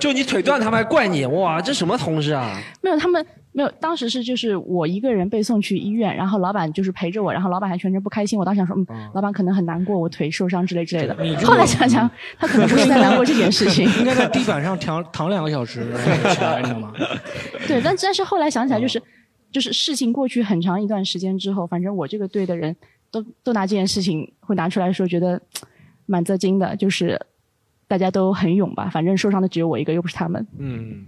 [0.00, 1.24] 就你腿断，他们还怪你？
[1.26, 2.60] 哇，这什么同事啊？
[2.80, 3.24] 没有，他们。
[3.54, 8.38] 没有，当时是就是我一个人被送去医院，然后老板就是陪着我，然后老板还全程不开心。
[8.38, 11.14] 我当时想说，嗯，老板可能很难过，我腿受伤之类之类的。
[11.44, 13.84] 后来想想，他可能不是在难过这件事情。
[14.00, 15.84] 应该在地板上躺躺两个小时
[16.34, 16.94] 起来，你知道吗？
[17.68, 19.02] 对，但但是后来想起来，就是
[19.50, 22.74] 就是事情过去很长一段时间之后，反正我这个队的人
[23.12, 25.40] 都都拿这件事情会拿出来说，觉得
[26.06, 27.20] 蛮震惊的，就是
[27.86, 28.90] 大家都很勇吧。
[28.90, 30.44] 反正受伤的只有我一个，又不是他们。
[30.58, 31.06] 嗯。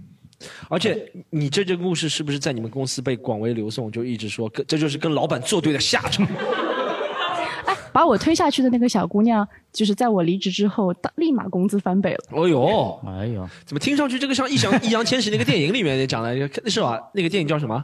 [0.67, 3.89] 而且你这件故事是不是在你们公司被广为流送？
[3.89, 6.27] 就一直说，跟这就是跟老板作对的下场。
[7.65, 12.19] 哎，把我推下去的那个小姑娘，就是在我离职之后，立马工资翻倍了。
[12.31, 16.35] 哦呦，哎呦，怎么听上去这个像易烊易烊千玺那个电影里面讲的，
[16.69, 17.01] 是吧？
[17.13, 17.83] 那个电影叫什么？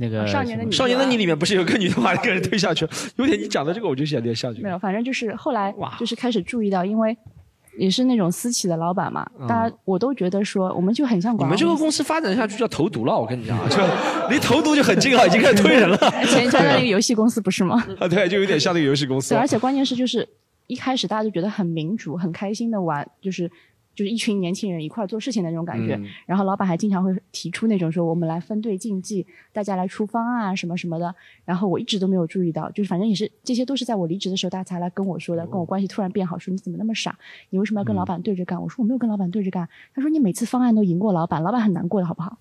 [0.00, 2.88] 那个少年的你，少年的你里面不是有个女的把一个人推下去？
[3.16, 4.62] 有点你讲的这个，我就有点下去。
[4.62, 7.16] 没有，反正就是后来就是开始注意到，因为。
[7.78, 11.34] 也是那种私企的老板嘛，大家我都觉得说，我们就很像。
[11.38, 13.76] 你们这个公司发展下去就要投毒了，我跟你讲，就
[14.28, 15.96] 离投毒就很近了，已经开始推人了。
[16.26, 17.76] 前前面那个游戏公司不是吗？
[18.00, 19.30] 啊，对，就有点像那个游戏公司。
[19.30, 20.28] 对，而且关键是就是
[20.66, 23.48] 一开始大家就觉得很民主、很开心的玩，就是。
[24.00, 31.14] 就是一群年轻人一块做事情的那种感觉，然后老板还经常会提出那种说我们来分队竞技，大家来出方案什么什么的。
[31.44, 37.14] 然后我一直都没有注意到，就是反正也是这些都是在我离职的时候大家才来跟我说的，跟我关系突然变好，说你怎么那么傻？
[37.50, 38.62] 你为什么要跟老板对着干？
[38.62, 39.68] 我说我没有跟老板对着干。
[39.94, 42.38] 他说你每次方案都赢过老板，老板很难过的好不好？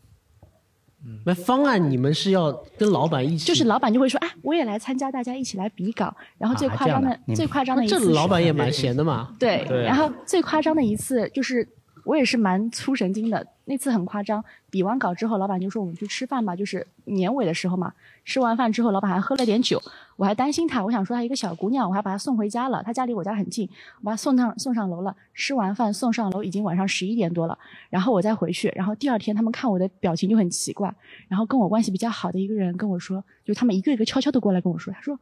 [1.25, 3.45] 那方案你们是要跟老板一起？
[3.45, 6.15] 就是老板就会说，哎，我也来参加，大家一起来比稿。
[6.37, 9.35] 然后最夸张的、最夸张的一次，这老板也蛮闲的嘛。
[9.39, 11.67] 对，然后最夸张的一次就是。
[12.09, 14.43] 我也是蛮粗神经的，那次很夸张。
[14.71, 17.93] 比完稿之后，老板就说我们去吃饭吧，就是年尾的时候嘛。
[18.25, 19.79] 吃完饭之后，老板还喝了点酒，
[20.15, 22.81] 我还担心他，我想说他一个小姑娘，我还把她送回家了。
[22.81, 23.69] 她家离我家很近，
[23.99, 25.15] 我把她送上送上楼了。
[25.35, 27.55] 吃完饭送上楼，已经晚上十一点多了。
[27.91, 30.91] 然后我再回去，然后第二天他们看我的表情就很奇怪。
[31.27, 35.19] 然后跟我关系比较好的一个人跟我说，就他们一个一个悄悄的过来跟我说，他说。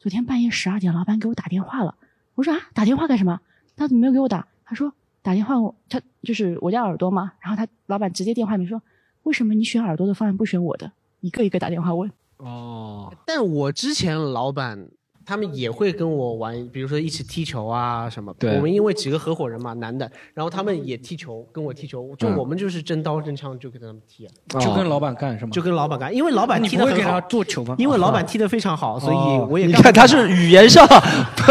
[0.00, 1.96] 昨天半夜十二点，老板给我打电话了。
[2.36, 3.40] 我说啊，打电话干什么？
[3.76, 4.46] 他怎么没有给我打？
[4.64, 4.92] 他说
[5.28, 7.32] 打电话我他就是我家耳朵嘛。
[7.38, 8.80] 然后他老板直接电话里面说，
[9.24, 10.90] 为什么你选耳朵的方案不选我的？
[11.20, 12.10] 一个一个打电话问。
[12.38, 14.88] 哦，但我之前老板
[15.28, 18.34] 他们也会跟我玩，比如说一起踢球啊什么。
[18.38, 25.50] 对我们因为几个合伙人嘛，男的，然后他们也踢球，跟我踢球，就嗯我们就是真刀真枪就跟他们踢啊，就跟老板干是吗？
[25.52, 27.74] 就跟老板干，因为老板踢的很好不会给他，做球吗？
[27.76, 29.16] 因为老板踢的非常好，所以
[29.50, 30.88] 我也你看他是语言上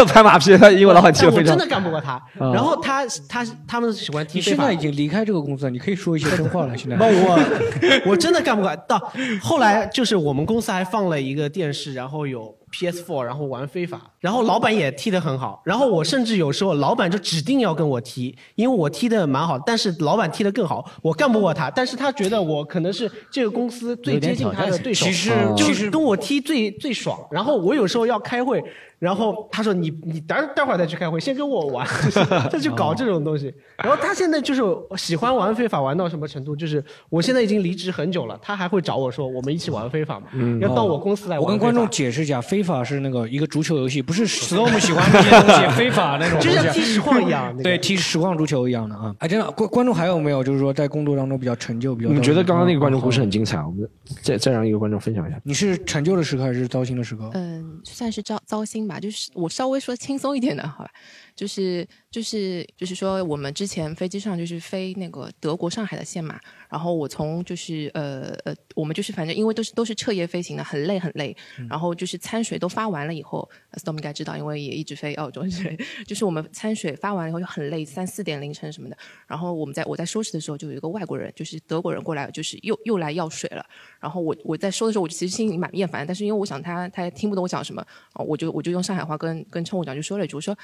[0.08, 2.20] 拍马屁，他因为老板踢的非常但我真的干不过他。
[2.34, 6.76] 然后他他他们喜欢踢现在已经离开这个公司了，你可以说一些真话了。
[6.76, 8.74] 现在 不，我我真的干不过。
[8.88, 8.98] 到
[9.40, 15.62] 后来就是我们公司还放了一个电视，然后有 PS4，然后玩非法，然后老板也踢得很好。
[15.64, 21.70] 然后我甚至有时候老板就指定要跟我踢，因为我踢得蛮好，但是老板踢得更好，我干不过他。
[21.70, 27.18] 但是他觉得我可能是这个公司最接近他的对手，其实就是跟我踢最最爽。
[27.30, 28.62] 然后我有时候要开会，
[28.98, 33.52] 然后他说你你待待会儿再去开会，先跟我玩，就是他就搞这种东西。
[33.76, 34.62] 然后他现在就是
[34.96, 36.56] 喜欢玩非法，玩到什么程度？
[36.56, 40.26] 就是我现在已经离职很久了，他还会找我说我们一起玩非法嘛，
[40.60, 41.44] 要到我公司来玩。
[41.44, 49.14] 我跟观众解释一下，非法是那个一个足球游戏，不是 Storm 喜欢那些东西，非法那种，就像踢实况一样，那个对，踢实况足球一样的啊！
[49.20, 52.10] 哎，真的，观观众还有没有就是说在工作当中比较成就、比较？
[52.10, 53.88] 你觉得刚刚那个观众故事很精彩，我们
[54.22, 55.40] 再再让一个观众分享一下。
[55.44, 57.30] 你是成就的时刻还是糟心的时刻？
[57.34, 60.90] 嗯，算是糟糟心吧，就是我稍微说轻松一点的，好吧，
[61.38, 66.36] 就是就是就是说，我们之前飞机上就是飞那个德国上海的线嘛，
[66.68, 71.36] 然后我从就是呃呃，我们就是反正因为都是都是彻夜飞行的，很累很累，
[71.70, 75.42] 然后就是餐水都发完了以后，Storm 应该知道，因为也一直飞澳洲，
[76.04, 78.98] 就是我们餐水发完了以后就很累，三四点凌晨什么的，
[79.28, 83.64] 然后我们在我在收拾的时候，就有一个外国人，就是德国人过来，就是又又来要水了。
[84.00, 87.80] 然后我我在收的时候，我其实心里蛮厌烦，但是因为我想他他也听不懂我讲什么，
[88.14, 90.56] 啊，我就我就用上海话跟跟乘务长就说了一句，我说。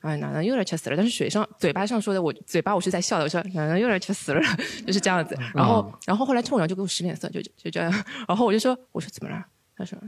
[0.00, 0.96] 哎，奶奶又来吃死了？
[0.96, 3.24] 但是嘴上嘴巴上说的，我嘴巴我是在笑的。
[3.24, 4.40] 我说奶奶又来吃死了，
[4.86, 5.36] 就是这样子。
[5.54, 7.92] 然后，然后后来乘务长就给我使脸色，就就就这样。
[8.26, 9.44] 然后我就说，我说怎么了？
[9.76, 9.98] 他说，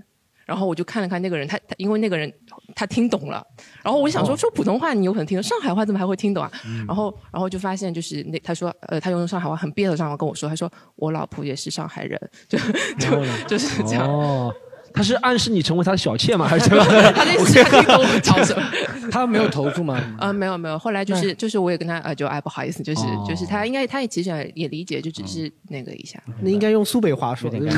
[0.45, 2.33] 然后我就看了看那个人，他他因为那个人
[2.75, 3.47] 他听懂了，
[3.83, 6.51] 然后我就想说说普通话你有可能听懂，上海话怎么还会听懂啊？
[6.87, 12.59] 然后然后就发现就是那他说呃他用上海话很憋的上海话跟我说，他说我老婆也是上海人，就
[12.99, 14.09] 就就是这样。
[14.09, 14.53] 哦，
[14.95, 16.47] 他是暗示你成为他的小妾吗？
[16.49, 16.85] 还是怎么？
[17.15, 18.63] 他的意思他听懂我讲什么？
[19.11, 19.99] 他没有投诉吗？
[20.19, 26.19] 啊、没有没有，后来就是就是我也跟他啊就哎不好意思，就是、哦就是他应该他也其实也也理解，就只是那个一下。
[26.41, 27.75] 那应该用苏北话说，有点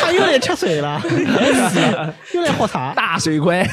[0.00, 1.00] 他有点吃水了，
[2.34, 2.92] 有点喝茶。
[2.94, 3.64] 大水龟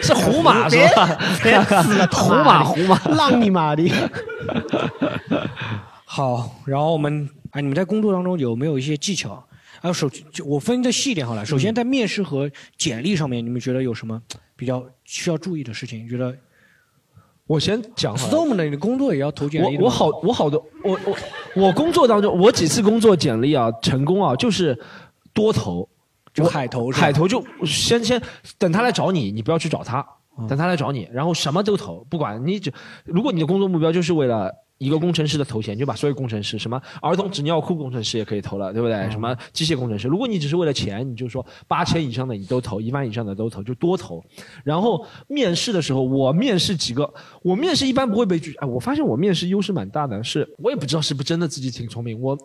[0.00, 1.18] 是胡马是吧？
[1.42, 2.98] 别死了，胡马胡马。
[3.16, 3.90] 浪你妈的！
[6.04, 9.42] 好，然后我们哎，你们在工作当中有没有一些技巧？
[9.82, 11.44] 还有首，就我分的细一点好了。
[11.44, 14.22] 首先，在面试和简历上面，你们觉得有什么
[14.54, 16.04] 比较需要注意的事情？
[16.04, 16.32] 你觉得
[17.48, 18.32] 我先讲好了。
[18.32, 21.16] Storm 的你的工作也要投简历的吗我我好我好多我我
[21.64, 24.78] 我工作当中，我几次工作简历啊成功啊，就是
[25.34, 25.88] 多投，
[26.32, 28.22] 就海投是吧海投就先先
[28.58, 30.06] 等他来找你，你不要去找他，
[30.48, 32.72] 等他来找你，然后什么都投，不管你只
[33.04, 34.61] 如果你的工作目标就是为了。
[34.82, 39.08] 一个工程师的头衔，就把所有工程师，什么儿童纸尿裤工程师也可以投了，对不对？
[39.10, 44.20] 什么机械工程师，如果你只是为了钱，你就说八千以上的你都投，一万以上的都投，就多投。
[44.64, 47.08] 然后面试的时候，我面试几个，
[47.42, 48.52] 我面试一般不会被拒。
[48.54, 52.20] 哎，我发现我面试优势蛮大的，是我也不知道是不是真的自己挺聪明。
[52.20, 52.36] 我，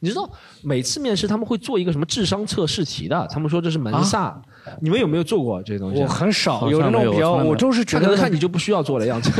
[0.00, 0.30] 你知道
[0.62, 4.42] 每次面试他们会做一个什么智商测试题的，他们说这是门萨。
[4.80, 6.00] 你们有没有做过这些东西？
[6.00, 9.30] 我很少有那种比较，我就是觉得他可能看你就不需要做的 样子，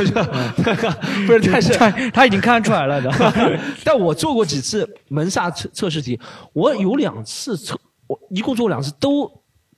[1.27, 1.51] 不是？
[1.51, 3.11] 但是他他已经看出来了的。
[3.83, 6.19] 但我做过几次门萨测测试题，
[6.53, 9.29] 我有两次测，我一共做过两次都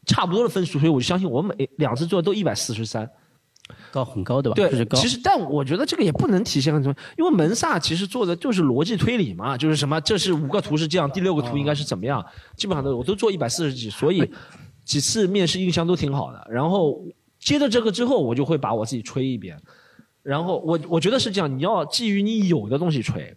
[0.05, 3.09] 差不多的分数，所以我就相信我每两次做的都一百四十三。
[3.91, 4.55] 高很高对吧？
[4.55, 4.97] 对，就是高。
[4.97, 12.23] 其实但我觉得这个也不能体现很什么，因为门萨其实做的就是逻辑推理嘛，就是什么这是五个图是这样，第六个图应该是怎么样，
[12.55, 14.27] 基本上都我都做一百四十几，所以
[14.89, 16.47] 几次面试印象都挺好的。
[16.49, 17.06] 然后
[17.39, 19.56] 接着这个之后，我就会把我自己吹一遍。
[20.23, 23.32] 然后我我觉得是这样，你要基于你有的东西吹。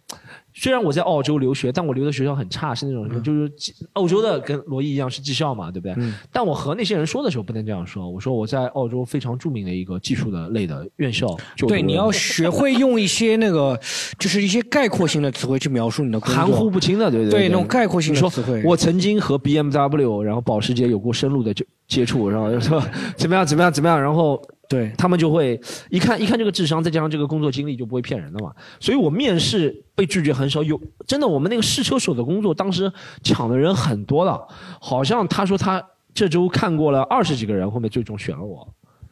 [0.53, 5.95] 虽然我在澳洲留学，但我留的学校很差，是那种就是技欧洲的跟罗伊一样是技校嘛，对不对？
[6.31, 11.27] 但我和那些人说的时候不能这样说，我说我在澳洲非常著名的一个技术的类的院校
[11.67, 13.79] 对，你要学会用一些那个，
[14.19, 18.61] 就是一些概括性的词汇去描述你的含糊不清的，对对对那种概括性的你说词汇。
[18.63, 22.81] 我曾经和 BMW 然后保时捷有过深入的接接触，然后就说
[23.15, 24.41] 怎么样怎么样怎么样，然后
[24.73, 25.59] 对他们就会
[25.91, 28.51] 一看一看这个智商，再加上这个工作经历，就不会骗人的嘛。
[28.79, 34.47] 所以我面试被拒绝很少，有真的我们那个试车手的工作，当时抢的人很多的，
[34.81, 35.83] 好像他说他
[36.13, 38.67] 这周看过了二十几个人，后面最终选了我。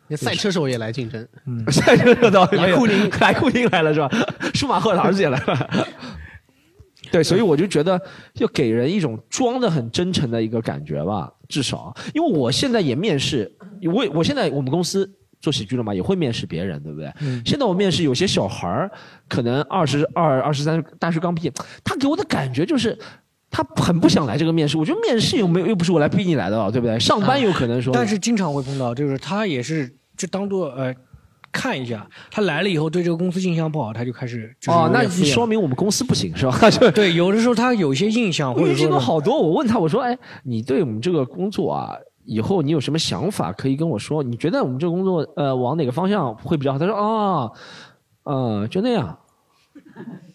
[0.07, 4.09] 连赛车手也来竞争，嗯 赛车手到来库宁来库宁来了是吧？
[4.53, 5.87] 舒马赫的儿子也来了。
[7.11, 8.01] 对，所以我就觉得，
[8.33, 13.51] 就给人一种装的很真诚的一个感觉吧，至少，因为我现在也面试，
[13.93, 15.09] 我我现在我们公司
[15.41, 17.11] 做喜剧了嘛，也会面试别人，对不对？
[17.45, 18.91] 现在我面试有些小孩儿，
[19.27, 21.51] 可能二十二、二十三，大学刚毕业，
[21.83, 22.97] 他给我的感觉就是。
[23.53, 26.97] 他很不想来这个面试，我觉得面试又没有，又不是我来逼你来的，对不对？
[26.97, 30.95] 上班有可能说，但是经常会碰到，就是他也是就当做呃
[31.51, 36.69] 看一下，他来了以后对这个公司印象不好，他就开始就哦，那说明我们公司不行是吧？
[36.69, 41.91] 就 对，有的时候他有一些印象，或我遇见者说过好多，我问他，我说，哎，你对我们这个工作啊，
[42.31, 44.23] 以后你有什么想法可以跟我说？
[44.23, 46.79] 你觉得我们这个工作，呃，往哪个方向会比较好？
[46.79, 47.51] 他说，啊，
[48.23, 49.17] 呃，就那样，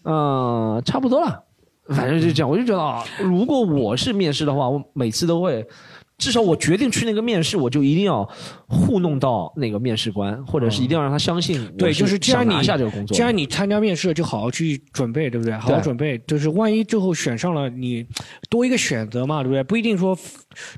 [0.03, 1.43] 嗯、差不多了，
[1.89, 2.47] 反正就这样。
[2.47, 5.67] 我就觉得啊，如果我是面试的话，我每次都会。
[6.17, 8.27] 至少我决定去那个面试，我就一定要
[8.67, 13.15] 糊弄到那个面试官，或者是一定要让他相信我对，就是既然你想拿下这个工作。
[13.15, 15.53] 既然你参加面试，就好好去准备，对不对？
[15.53, 18.03] 好好准备，就是万一最后选上了，你
[18.49, 19.61] 多一个选择嘛，对不对？
[19.61, 20.17] 不一定说，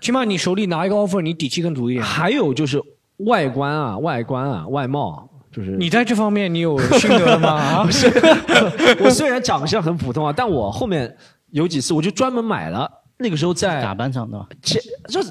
[0.02, 2.04] 起码你手里拿一个 offer，你底气更足一点。
[2.04, 2.82] 还有就是
[3.19, 7.52] 外观啊，外观啊，外貌，就是你在这方面你有心得吗？
[7.80, 8.08] 啊，不是，
[8.99, 11.15] 我虽然长相很普通啊，但我后面
[11.52, 12.91] 有几次我就专门买了。
[13.20, 14.48] 那个时候在打扮场的吧？
[14.62, 15.22] 这这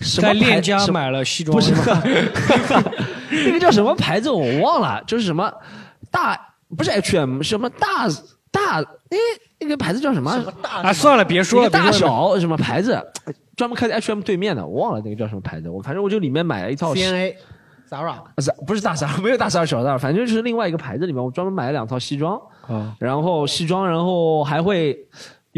[0.00, 2.02] 什么链家买了西装，不是吗？
[3.46, 5.52] 那个叫什么牌子我忘了，就是什么
[6.10, 6.38] 大
[6.76, 8.08] 不是 H&M 什么大
[8.50, 9.16] 大哎
[9.60, 10.30] 那个牌子叫什么？
[10.62, 13.00] 啊，算了，别说了，大别说了小什么牌子，
[13.56, 15.68] 专门开在 H&M 对面的，我忘了那个叫什么牌子。
[15.68, 17.34] 我反正我就里面买了一套 CNA、
[17.88, 24.96] Zara，不是不是大 Zara，没有大 Zara 小 Zara，反正就是另外一个牌子里面，我专门买了两套西装，啊，然后西装，然后还会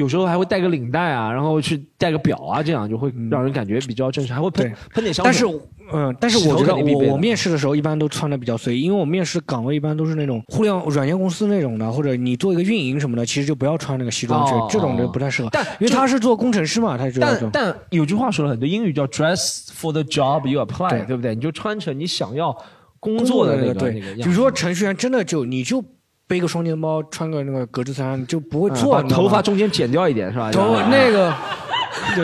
[0.00, 5.24] 有时候还会带个领带啊，然后去带个表啊，这样就会让人感觉比较正式，还会喷喷点香水。
[5.24, 5.60] 但是，
[5.92, 15.48] 嗯，但是我觉得我我面试的时候一般都穿的比较随意，因为我面试岗位一般都是那种互联网软件公司那种的，或者你做一个运营什么的，其实就不要穿那个西装这种就哦不太适合。
[15.52, 21.34] 但因为他是做工程师嘛，他就要但但有句话说了很多，英语叫 dress for the job you apply，对对不对？
[21.34, 22.50] 你就穿成你想要
[22.98, 24.20] 工工作的那那个对，个那个样。
[24.20, 25.84] 比如说程序员真的就你就
[26.30, 30.48] 背个双肩包，穿个那个格子衫就不会嗯做，把你知道吗头发中间剪掉一点是吧？
[30.52, 31.34] 头那个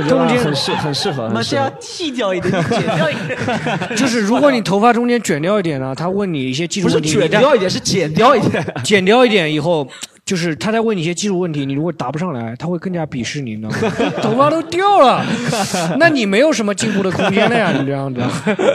[0.09, 1.69] 中间很适很适合，那是要。
[1.81, 3.37] 剃掉一点，剪掉一点。
[3.99, 8.65] 就是如果你头发中间卷掉一点呢，他问你一些技术问题，不是卷掉一点，是剪掉一点。
[8.85, 9.85] 剪掉一点以后，
[10.27, 13.95] 就是他在问你一些技术问题，你如果答不上来，他会更加鄙视你，你知道吗？
[14.21, 15.25] 头发都掉了，
[16.01, 18.21] 那你没有什么进步的空间了呀，你这样子。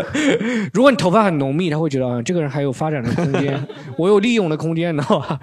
[0.71, 3.61] 如果你头发很浓密，他会觉得啊，这个人还有发展的空间，
[3.97, 5.37] 我有利用的空间，你知道吧？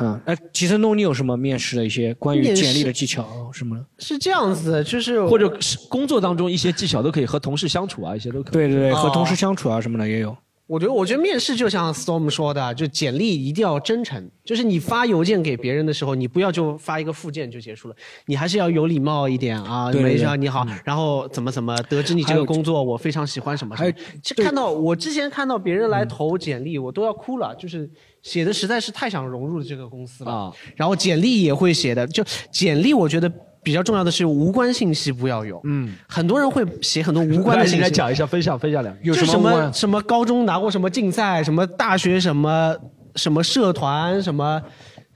[0.00, 3.84] 嗯，那齐森东，你有什么面试的一些关于简历的技巧什么的？
[4.00, 8.52] 是这样子的，就是或者是工作当中一些技巧都可以和同事相处啊，一些都可以。
[8.52, 10.36] 对对对，和哦同事相处啊什么的也有。
[10.68, 14.30] 我觉得，我觉得面试就像 Storm 说的，就简历一定要真诚。
[14.44, 19.90] 就是你发邮件给别人的时候，你不要就发一个附件就结束了，你还是要有礼貌一点啊。
[19.90, 23.86] 对对对没事，你好，然后怎么怎么，得知你这个工作，我非常喜欢什么什么。
[23.86, 27.90] 还有就看到我之前看到别人来投简历，我都要哭了，就是
[28.22, 30.30] 写的实在是太想融入这个公司了。
[30.30, 35.60] 啊，然后简历也会写的，就简历我觉得比较重要的是无关信息不要有。
[35.64, 37.82] 嗯，很多人会写很多无关的信息。
[37.82, 39.00] 来来讲一下，分享分享两句。
[39.08, 42.76] 有就什么什么高中拿过什么竞赛，什么大学什么
[43.16, 44.62] 什么社团，什么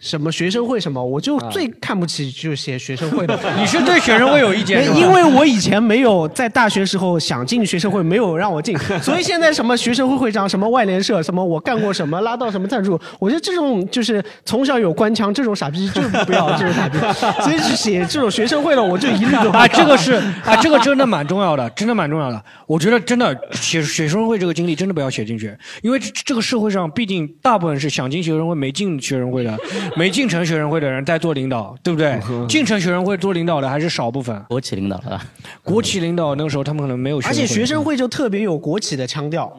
[0.02, 3.38] 什么学生会什么，我就最看不起就写学生会的。
[3.56, 4.96] 你是对学生会有意见是吧？
[4.98, 16.98] 因为我以前没有在大学时候想进学生会，没有让我进， 所以现在什么学生会会长、什么外联社、什么我干过什么、拉到什么赞助，我觉得这种就是从小有官腔，这种傻逼就不要这种傻逼。
[17.40, 22.44] 所以是写这种学生会的，我就一律都不啊，这个是啊，这个真的蛮重要的，真的蛮重要的。
[22.66, 29.56] 我觉得真的写学生会这个经历真的不要写进去，因为这这个社会上毕竟大部分是想进学生会没进学生会的，
[29.96, 32.18] 没进城学生会的人在做领导，对不对？
[32.48, 34.38] 进城学生会做领导的还是少部分。
[34.48, 35.20] 国企领导了，
[35.62, 39.52] 国企领导那个时候他们可能没有学而生会，且学生会就特别有国企的腔调。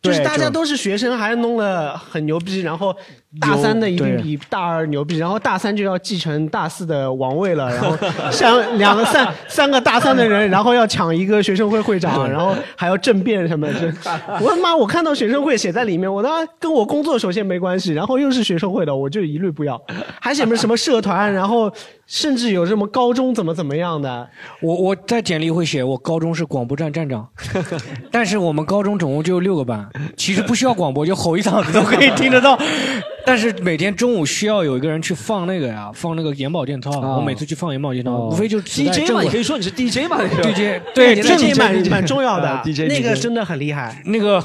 [0.00, 2.94] 就是大家都是学生，还弄得很牛逼，然后
[3.40, 7.96] 大三的一定比大二牛逼，然后大三就要继承大四的王位了，然后
[8.30, 13.92] 像两个三三个大三的人，然后要抢一个学生会会长，然后还要政变什么的。
[14.40, 19.80] 我他妈，我看到学生会写在里面，我他妈跟我工作首先没关系，然后又是学生会的，我就一律不要。
[20.20, 21.70] 还写什么什么社团，然后
[22.06, 24.28] 甚至有什么高中怎么怎么样的，
[24.62, 27.28] 我我在简历会写我高中是广播站站长，
[28.12, 29.87] 但是我们高中总共就六个班，。
[30.16, 32.58] 其实不需要广播，就吼一嗓子都可以听得到。
[33.26, 36.90] 但是每天中午需要有一个人去放那个呀，放那个眼保健操。
[37.00, 44.02] 我每次去放眼保健操，无非就是 DJ 嘛，你可以说你是 DJ 嘛那个 DJ 对 DJ 蛮蛮重要的啊，DJ 那个真的很厉害。
[44.06, 44.42] 那个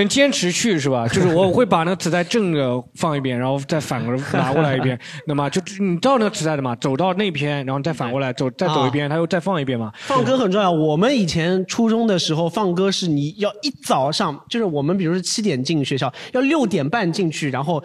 [0.00, 1.06] 能坚持去是吧？
[1.12, 4.98] 就是我会把那个磁带正着放一遍，然后再反过来拿过来一遍。
[5.26, 6.74] 那么就你知道那个磁带的嘛？
[6.76, 9.92] 走到那边，然后再反过来走，再走一遍，他又再放一遍嘛。
[10.06, 10.70] 放歌很重要。
[10.70, 17.82] 我们以前初中的时候放歌是你要一早上，就是我们比如说七点进学校，要六点半进去，然后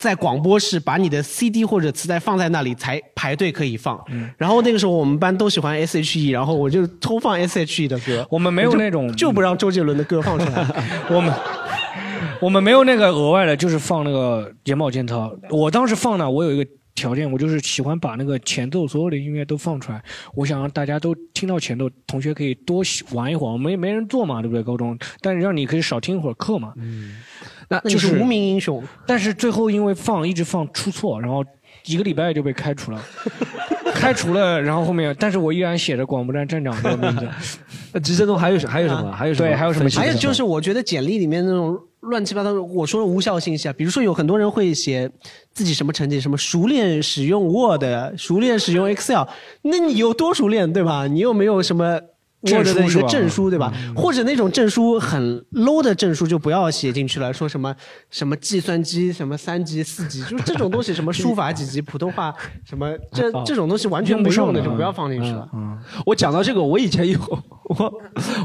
[0.00, 4.02] 在广播室把你的 CD 或者磁带放在那里才排队可以放。
[4.08, 8.26] 嗯然后那个时候我们班都喜欢 S.H.E，然后我就偷放 S.H.E 的歌。
[8.30, 10.66] 我们没有那种就不让周杰伦的歌放出来。
[11.14, 11.34] 我们
[12.40, 15.30] 我们没有那个额外的，就是放那个眼保健操。
[15.50, 20.02] 我当时放呢，我有一个条件，我就是喜欢把那个前奏所有的音乐都放出来。
[20.34, 22.82] 我想让大家都听到前奏，同学可以多
[23.12, 23.58] 玩一会儿。
[23.58, 24.62] 没没人做嘛，对不对？
[24.62, 26.72] 高中，但是让你可以少听一会儿课嘛。
[26.76, 27.16] 嗯
[27.70, 28.82] 那就是无名英雄。
[29.06, 31.42] 但是最后因为放一直放出错，然后
[31.86, 33.02] 一个礼拜就被开除了。
[33.94, 37.28] 开除了，然后后面，但是我依然写着广播站站长这个名字。
[37.92, 39.12] 那急诊中还有什还有什么？
[39.12, 39.48] 还有什么？
[39.48, 45.10] 对还有什么还有就是，我觉得简历里面那种乱七八糟，我说的无效信息啊，比如说有很多人会写
[45.52, 47.84] 自己什么成绩，什么熟练使用 Word，
[48.16, 49.24] 熟练使用 Excel，
[49.62, 51.06] 那你有多熟练，对吧？
[51.06, 52.00] 你又没有什么。
[52.44, 53.72] 证 Word 书是吧的一个证书对吧？
[53.94, 57.74] 或者那种证书很 low 的证书就不要写进去了，说什么
[58.10, 62.34] 什么计算机什么三级四级，就是这种东西，什么书法几级，普通话
[62.64, 65.48] 什么 这这种东西完全不用的就不要放进去了。
[65.52, 67.18] 嗯，我讲到这个，我以前有
[67.64, 67.92] 我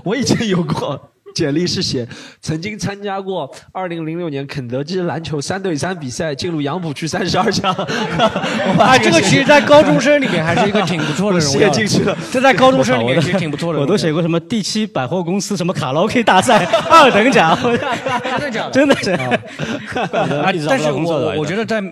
[0.03, 2.07] 我以前有过简历是写
[2.41, 7.71] 曾经参加过二零零六年肯德基篮球三对三比赛，进入杨浦区三十二强。
[8.79, 11.69] 啊，这个其实，在高中生里面还是一个挺不错的荣耀。
[11.69, 13.79] 进去了，这在高中生里面其实挺不错的。
[13.79, 17.57] 我都写过什么第七百货公司什么卡拉 OK 大赛二等奖，
[18.31, 18.71] 真的假的？
[18.71, 19.11] 真的是。
[19.11, 21.83] 啊但是我我觉得在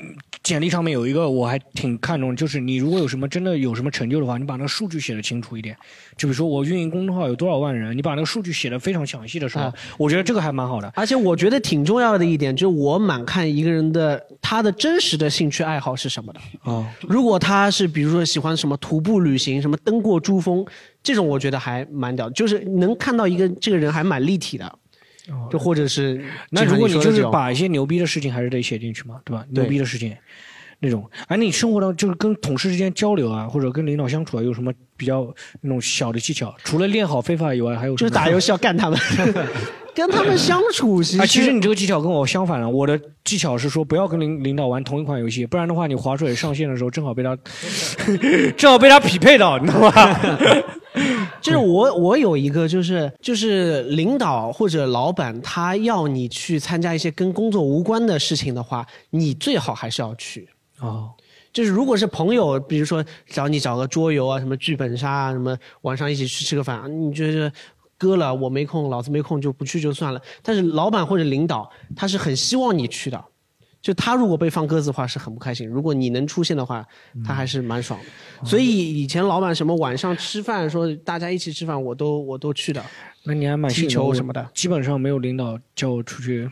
[0.43, 5.73] 简历上面有一个我还挺看重，就是你如果有什么真的有什么成就的话，你把那个数据写的清楚一点。
[6.17, 10.91] 就比如说我运营公众号有多少万人，你把那个数据写的非常详细的时候，啊我觉得这个还蛮好的。
[10.95, 16.39] 而且我觉得挺重要的一点，就是我蛮看一个人的他的真实的兴趣爱好是什么的。
[16.63, 20.65] 哦，如果他是比如说喜欢什么徒步旅行，什么登过珠峰，
[21.01, 24.79] 这种我觉得还蛮屌，就是能看到一个这个人还蛮立体的。
[25.49, 29.45] 就或者是，哦那如果你就是把一些牛逼的事情还是得写进去嘛，对吧？
[29.53, 30.15] 对牛逼的事情，
[30.79, 36.53] 那种，而你生活当就是跟同事之间交流啊，或者跟领导相处啊，有什么比较那种小的技巧？
[36.63, 38.99] 除了练好非法以外，还有就是打游戏要干他们，
[39.95, 42.69] 跟他们相处其实、啊，其实你这个技巧跟我相反了。
[42.69, 47.37] 我的技巧是说，不要跟领领导玩同一款游戏，不然的话，你划水上线的时候正好被他，
[48.57, 50.19] 正好被他匹配到，你知道吧？
[51.43, 60.47] 就是我我有一个就是就是领导或者老板他要你去参加一些跟工作无关的事情的话，你最好还是要去。
[60.79, 61.11] 哦，
[61.51, 67.51] 就是如果是朋友，比如说找你找个桌游啊，什么剧本杀啊，什么晚上一起去吃个饭，啊你觉得
[67.97, 70.21] 哥了我没空，老子没空就不去就算了。
[70.41, 73.21] 但是老板或者领导他是很希望你去的，
[73.83, 75.67] 就他如果被放鸽子的话是很不开心。
[75.67, 76.83] 如果你能出现的话，
[77.23, 78.47] 他还是蛮爽的。
[78.49, 82.81] 所以以前老板什么晚上吃饭说大家一起吃饭，我都我都去的。
[83.25, 86.49] 那你还蛮幸踢球什么的基本上没有领导叫我出去，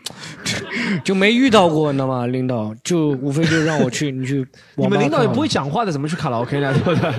[1.03, 2.27] 就没遇到过，你知道吗？
[2.27, 6.73] 领导就无非就让我去，你去你们领导也不会讲话的，怎么去卡拉 OK 呢？
[6.83, 7.11] 对不对？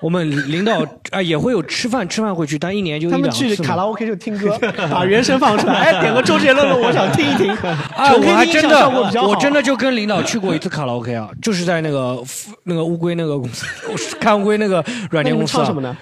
[0.00, 4.58] 我们领导啊也会有吃饭，吃饭会去，但一年就一他们两次嘛去卡拉 OK 就听歌，
[4.90, 7.50] 把原声放出来，哎，点个周杰伦的，我想听一听。
[7.52, 8.88] 啊， 我还真的，
[9.22, 12.22] 我真的就跟领导去过一次卡拉 OK 啊，就是在那个
[12.64, 13.66] 那个乌龟那个公司，
[14.20, 15.60] 看乌龟那个软件公司、啊。
[15.60, 15.96] 唱什么呢？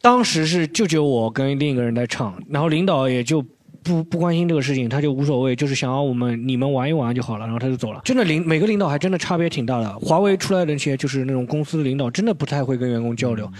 [0.00, 3.44] 当时是就只有我跟另一个人在唱，然后领导也就
[3.82, 8.00] 不不关心这个事情，他就无所谓，就是想要我们你们玩一玩就好了，然后他就走了。
[8.04, 9.98] 真的领每个领导还真的差别挺大的。
[9.98, 13.50] 华为出来的那些就是那种公司的领导，真的不太会跟员工交流，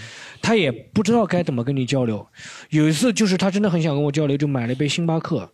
[0.43, 2.27] 他也不知道该怎么跟你交流。
[2.71, 5.51] 有一次就是他真的很想跟我交流，就买了一杯星巴克。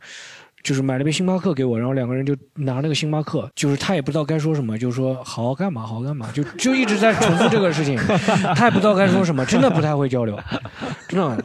[0.65, 7.97] 就是买了杯星巴克给我，然后两个人就拿那个星巴克，就是他也不知道该说什么，就说好好干嘛，好好干嘛，就就一直在重复这个事情，
[8.57, 10.37] 他也不知道该说什么，真的不太会交流，
[11.07, 11.45] 真的，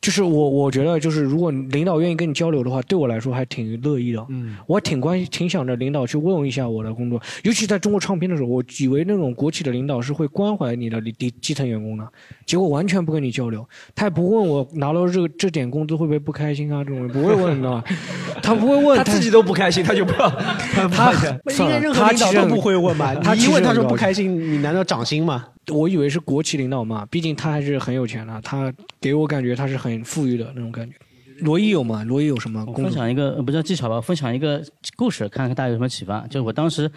[0.00, 12.08] 就是我我觉得就是如果领导愿意跟你交流的话，对我来说还挺乐意的，嗯，我挺关挺想着领导去问问一下我的工作，尤其在中国唱片的时候，我以为那种国企的领导是会关怀你的底基层员工的，
[12.46, 17.84] 结果完全不跟你交流，他也不问我拿到这个这点工资会不会不开心啊，这种不会问，你知道吗？
[18.42, 20.28] 他不会问，他自己都不开心，他就不要
[20.90, 21.12] 他
[21.58, 23.14] 应该任何领导都不会问吧？
[23.16, 23.98] 他你一问他说不心。
[23.98, 25.44] 开心，你难道涨薪吗？
[25.72, 30.94] 我以为是国企领导嘛，毕竟他还是很有钱的，他给我感觉他是很富裕的那种感觉。
[31.40, 32.02] 罗伊有吗？
[32.04, 32.64] 罗伊有什么？
[32.74, 34.62] 分享一个呃不叫技巧吧，分享一个
[34.96, 36.20] 故事，看看大家有什么启发。
[36.26, 36.90] 就是我当时，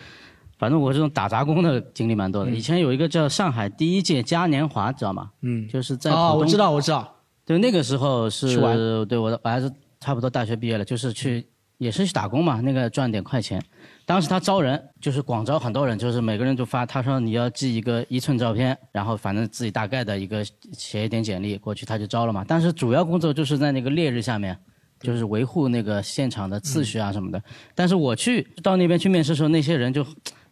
[0.58, 2.50] 反正我这种打杂工的经历蛮多的。
[2.52, 5.30] 以前有一个叫上海第一届嘉年华，知道吗？
[5.42, 7.18] 嗯，就是在哦，浦东我知道，我知道。
[7.46, 8.76] 对，那个时候去是玩
[9.06, 9.70] 对我的我还是
[10.02, 11.48] 差不多大学毕业了，就是去
[11.78, 13.64] 也是去打工嘛，那个赚点快钱。
[14.06, 20.44] 当时他招人，就是广招很多人，就是每个人就发，他说你要寄一个一寸照片，然后反正自己大概的一个
[20.74, 22.44] 写一点简历过去，他就招了嘛。
[22.46, 24.58] 但是主要工作就是在那个烈日下面，
[25.00, 27.42] 就是维护那个现场的秩序啊什么的。
[27.74, 30.06] 但是我去到那边去面试的时候，那些人就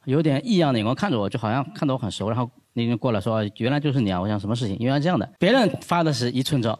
[0.06, 4.78] 有点异样的眼光看着我，就好像看到我很熟，然后那人过来说：“哦原来就是你啊！”我想什么事情？
[4.80, 6.80] 原来这样的，别人发的是一寸照，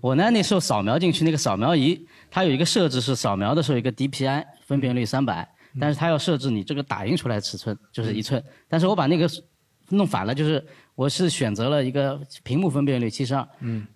[0.00, 5.48] 我呢那时候扫描进去那个扫描仪，它有一个设置是扫描的时候有一个 DPI 分辨率三百，
[5.80, 9.28] 但是它要设置你这个打印出来尺寸就是一寸，但是我把那个
[9.90, 10.64] 弄反了，就是
[10.98, 13.46] 我是选择了一个屏幕分辨率七十二，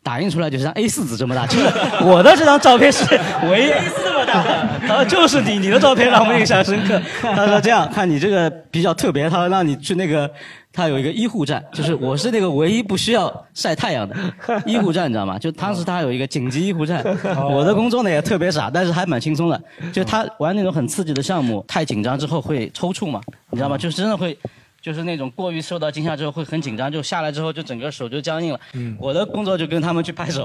[0.05, 1.65] 打印出来就是像 A 四纸这么大，就是
[2.05, 3.05] 我的这张照片是
[3.51, 7.03] 唯一 A 4这么大的，他说就是你，你的照片让我印象深刻。
[7.21, 10.31] 他说这样看你这个比较特别，他说让你去那个。
[10.75, 14.17] 他有一个医护站，就是我是那个唯一不需要晒太阳的
[14.65, 15.39] 医护站，你知道吗？
[15.39, 17.05] 就当时他有一个紧急医护站，
[17.53, 19.63] 我的工作呢也特别傻，但是还蛮轻松的。
[19.93, 23.77] 就他玩那种很刺激的项目，太紧张之后会抽搐嘛，你知道吗？
[23.77, 24.35] 就是真的会。
[24.83, 28.59] 就是那种过于受到惊吓之后会很紧张，就下来之后就整个手就僵硬了。
[28.99, 30.45] 我的工作就跟他们去拍手，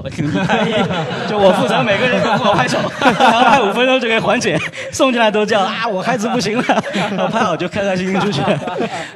[1.28, 4.56] 就我负责每个人都给我拍手，然后拍五分钟就可以缓解，
[4.92, 6.64] 送进来都叫啊我孩子不行了，
[6.94, 8.40] 然后拍好就开开心心出去。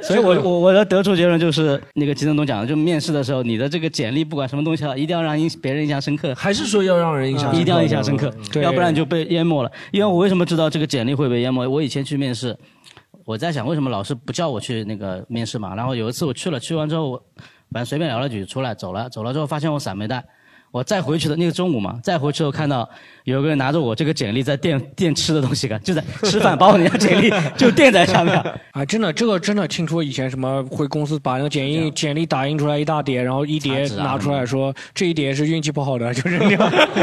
[0.03, 9.71] 所以我我我的得出结论就是那个吉振东讲的，就面试的时候你的这个简历不管什么东西啊，一定要让印别人印象深刻，还是说要让人印象深刻一定要印象深刻，对要不然你就被淹没了。
[9.93, 11.65] 因为我为什么知道这个简历会被淹没？
[11.65, 12.57] 我以前去面试。
[13.25, 15.75] 我在想为什么老师不叫我去那个面试嘛？
[15.75, 17.25] 然后有一次我去了，去完之后我
[17.71, 20.25] 反正随便聊了几句出来走了，走了之后发现我伞没带，
[20.71, 22.89] 我再回去的那个中午嘛，再回去我看到
[23.25, 28.37] 有个人拿着我这个简历在垫垫吃的东西，看就在吃饭，把我那张简历 就垫在下面。
[28.73, 36.59] 啊，真的，这个真的听说以前什么回公司把那个简历简历打印出来一大叠，然后一叠拿出来说这一叠是运气不好的， 就扔掉，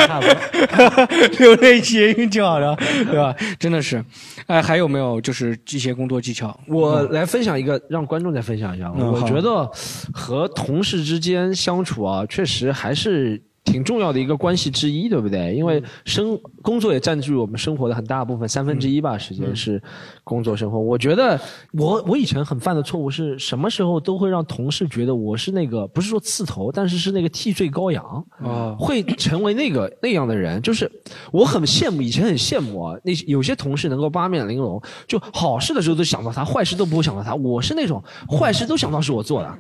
[0.08, 1.08] 差不多。
[1.40, 3.36] 留那一些运气好的，对吧？
[3.60, 4.04] 真的是，
[4.48, 6.58] 哎，还有没有就是一些工作技巧？
[6.68, 8.92] 我来分享一个，让观众再分享一下。
[8.92, 9.70] 我觉得
[10.14, 15.54] 和同事之间相处啊，确实还是挺重要的一个关系之一，对不对？
[15.54, 19.82] 因为生工作也占据我们生活的很大部分，三分之一吧，时间是
[20.24, 20.80] 工作生活。
[20.80, 21.40] 我觉得
[21.74, 28.04] 我我以前很犯的错误是什么时候都会让同事觉得我是那个不是说刺头，但是是那个替罪羔羊。
[28.42, 30.92] 哦，会成为那个那样的人，就是
[31.32, 37.36] 我很羡慕，以前很羡慕啊，那些有些同事能够八面玲珑，就好事的时候都想到他，坏事都不会想到他。
[37.36, 39.58] 我是那种坏事都想到是我做的，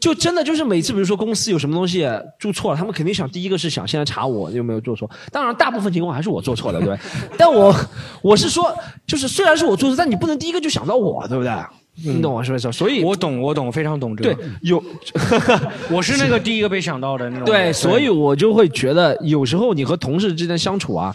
[0.00, 5.08] 就真的就是每次比如说公司有什么东西做错了，他们肯定想第一个是想先来查我有没有做错。
[5.30, 6.98] 当然，大部分情况还是我做错了，对不对？
[7.36, 7.74] 但我
[8.22, 8.74] 我是说，
[9.06, 11.52] 就是虽然是我做错，但你不能第一个就想到我，对不对？
[12.02, 12.72] 你懂我是不是？
[12.72, 14.42] 所以我懂，我懂，非常懂这对个。
[14.62, 14.82] 有。
[15.90, 17.44] 我是那个第一个被想到的那种。
[17.44, 21.14] 对，所以我就会觉得，有时候你和同事之间相处啊，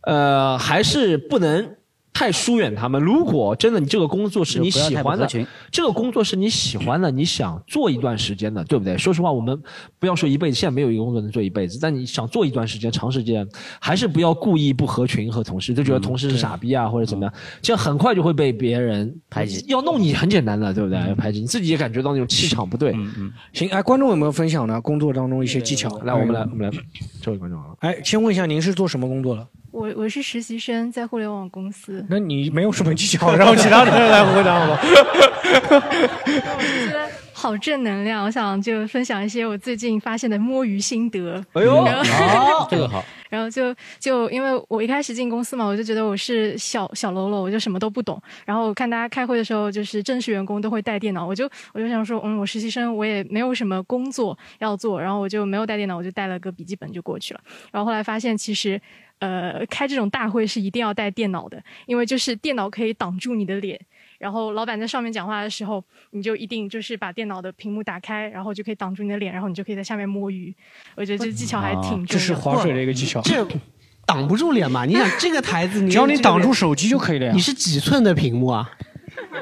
[0.00, 1.68] 呃，还是不能
[2.16, 2.98] 太疏远他们。
[3.02, 5.28] 如果真的你这个工作是你喜欢的
[5.70, 8.96] 这个工作是你喜欢的，你想做一段时间的，对不对？
[8.96, 9.62] 说实话，我们
[9.98, 13.46] 不要说一辈子，现在没有一个工作能做一辈子，但你想做一段时间、长时间，
[13.78, 19.62] 还是不要故意不合群和同事，就觉得同事是傻逼啊、或者怎么样，这样很快就会被别人排挤。
[19.68, 20.98] 要弄你很简单的，对不对？
[21.06, 22.92] 要排挤，你自己也感觉到那种气场不对。
[22.92, 24.80] 嗯嗯，行，哎，观众有没有分享呢？
[24.80, 25.90] 工作当中一些技巧？
[25.98, 26.78] 来，我们来，我们来，
[27.20, 27.66] 这位观众啊。
[27.80, 29.46] 哎，先问一下您是做什么工作的？
[29.72, 32.05] 我我是实习生，在互联网公司。
[32.08, 34.78] 那你没有什么技巧，让其他的人来回答好吗？
[37.46, 41.36] 好正能量，我想就分享一些我最近发现的摸鱼心得。
[41.52, 41.86] 哎呦，
[42.68, 43.04] 这个好。
[43.30, 48.20] 然后就就因为我一开始进公司嘛，我就觉得我是小小喽啰，我就什么都不懂。
[48.44, 57.40] 然后看大家开会的时候，就是正式员工都会带电脑，我就我就想说，嗯，我实习生我也没有什么工作要做，然后我就没有带电脑，我就带了个笔记本就过去了。
[57.70, 58.80] 然后后来发现其实。
[59.18, 63.80] 呃，开这种大会是一定要带电脑的，因为就是电脑可以挡住你的脸，
[64.18, 70.54] 然后老板在上面讲话的时候，你就一定就是把电脑的屏幕打开，然后就可以挡住你的脸，然后你就可以在下面摸鱼。
[70.94, 72.06] 我觉得这技巧还挺重要的。
[72.06, 73.20] 这是划水的一个技巧。
[73.22, 73.46] 这
[74.06, 74.84] 挡不住脸嘛？
[74.84, 77.40] 你想这个台子， 你只要你挡住手机就可以了呀你。
[77.40, 78.70] 是几寸的屏幕啊？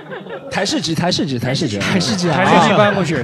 [0.51, 2.37] 台式机，台式机，台式机，台式机啊？
[2.37, 3.17] 台式机搬过去，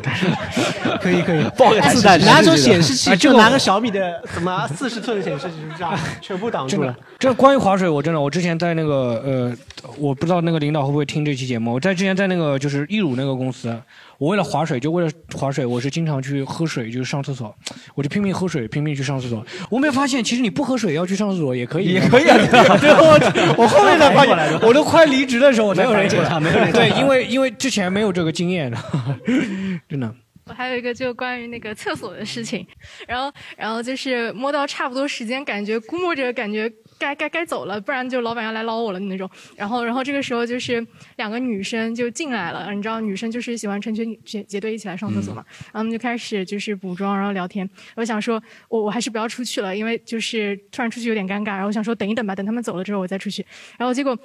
[1.00, 5.98] 可以可以，抱个台式机， 拿种显示器，就拿个小米的什么四十寸的显示器，就这样？
[6.20, 9.56] 全部挡住了。，这关于划水，我真的，我之前在那个呃，
[9.98, 11.74] 我不知道那个领导会不会听这期节目。
[11.74, 13.74] 我在之前在那个就是易乳那个公司，
[14.18, 17.54] 我为了划水，就为了划水，我是经常去喝水，就是上厕所，
[17.94, 19.44] 我就拼命喝水，拼命去上厕所。
[19.68, 22.36] 我没有发现，其实你不喝水要去上厕所也可以，也可以啊
[22.80, 28.78] 对，我我后面才发现，我都快离职的时候我才没有人检查没有对，因为因为之前没有这个经验的，
[29.88, 30.14] 真的。
[30.46, 32.66] 我还有一个就关于那个厕所的事情，
[33.06, 39.30] 然后然后就是摸到差不多时间，感觉估摸着感觉该该该走了，不然就老板要来捞我了那种。
[39.54, 40.84] 然后然后这个时候就是
[41.18, 47.68] 两个女生就进来了，你知道女生就是喜欢成群结结队一起来上厕所嘛，然后我们就开始就是补妆，然后聊天。
[47.94, 53.46] 我想说我我还是不要出去了，因为就是突然出去有点尴尬，然后我想说等一等吧，等他们走了之后我再出去。
[53.78, 54.18] 然后结果。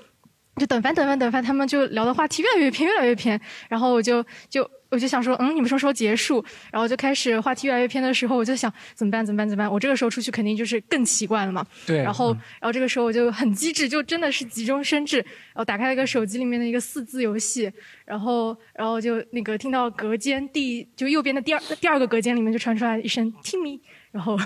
[0.58, 3.40] 就等翻等翻等翻，他们就聊的话题越来越偏，越来越偏。
[3.68, 6.44] 然后我就就我就想说，嗯，你们什么时候结束？
[6.72, 9.26] 然后就开始话题越来越偏的时候，我就想怎么办？
[9.26, 9.50] 怎么办？
[9.50, 9.70] 怎么办？
[9.70, 11.66] 我这个时候出去肯定就是更奇怪了嘛。
[11.86, 17.70] 对然后嗯然后这个时候我就很机智，就真的是急中生智，然后打开了一个手机里面的一个四字游戏，
[18.06, 23.82] 然后然后就那个听到隔间第就右边的第二第二个隔间里面就传出来一声 Timmy，
[24.12, 24.40] 然后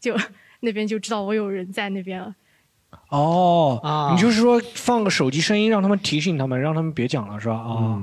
[0.00, 0.16] 就
[0.60, 2.34] 那边就知道我有人在那边了。
[3.12, 7.54] 哦，啊你就是说放个手机声音，让他们提醒他们，让他们别讲了，是吧？
[7.54, 8.00] 啊、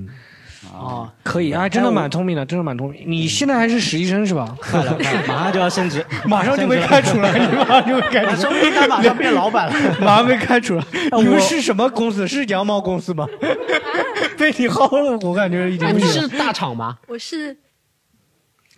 [0.77, 3.01] 哦，可以，啊，真的蛮聪明的，真的蛮聪明。
[3.05, 4.55] 你现在还是实习生是吧？
[4.61, 4.95] 快了，
[5.27, 9.97] 马上就要升职，马上就被开除了，你马上就被开除了，说不定他马上变老板了。
[9.99, 10.85] 马上被开除了。
[11.17, 12.27] 你们是什么公司？
[12.27, 13.27] 是羊毛公司吗？
[14.37, 16.97] 被你薅了，我感觉已经你是大厂吗？
[17.07, 17.57] 我是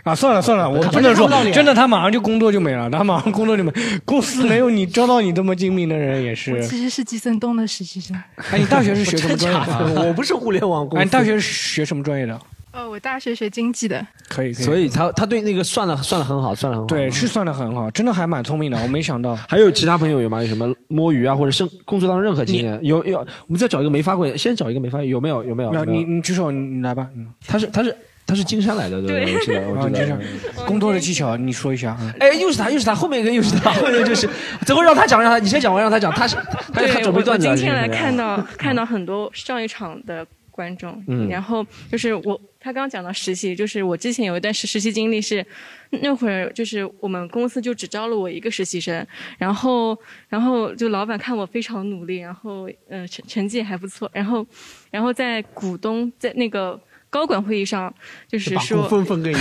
[0.04, 3.72] 啊，算了算了，我他不能说真的，他马上就工作就没了，他马上工作就没。
[4.04, 6.66] 公司没有你招到你这么精明的人也是。
[6.68, 8.16] 其实是季森东的实习生。
[8.52, 9.60] 哎，你大学是学什么专业
[9.94, 10.04] 的？
[10.08, 11.02] 我不是互联网公司。
[11.02, 12.40] 哎，你大学是学什么专业的？
[12.74, 14.06] 哦，我大学学经济的。
[14.30, 14.66] 可以，可以。
[14.66, 16.88] 所以他他对那个算的算的很好，算的很好。
[16.88, 19.36] 对，是算的很好，真的还蛮聪明的，我没想到。
[19.48, 20.42] 还有其他朋友有吗？
[20.42, 22.80] 有什么摸鱼啊，或者生工作当中任何经验？
[22.82, 25.44] 有有，我们再找一个没发过，先找一个没发，有没有？
[25.44, 25.72] 有没有？
[25.74, 27.08] 那有没有你你举手，你来吧。
[27.16, 27.94] 嗯，他是他是
[28.26, 29.36] 他是金山来的，对不对？
[29.36, 30.24] 我记得我啊，记得你
[30.56, 30.66] 这。
[30.66, 32.14] 工作的技巧，你说一下啊。
[32.20, 34.30] 哎，又是他，又是他，后面一个又是他，后面就是，
[34.66, 36.36] 最后让他讲，让他，你先讲完，让他讲，他是
[36.72, 37.56] 他对，他准备我我段子啊。
[37.56, 45.46] 今天来看到看到很多上一场的观众，嗯然后就是我他刚刚讲到实习，就是我之前有一段实实习经历是，
[45.90, 49.06] 那会儿就是我们公司就只招了我一个实习生，
[49.38, 49.98] 然后
[50.30, 54.46] 然后就老板看我非常努力，然后呃成成绩还不错，然后
[54.90, 56.80] 然后在股东在那个。
[57.12, 57.94] 高管会议上，
[58.28, 59.38] 就是说股份分给你，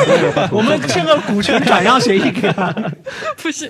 [0.52, 2.70] 我们签个股权转让协议给他。
[3.42, 3.68] 不是，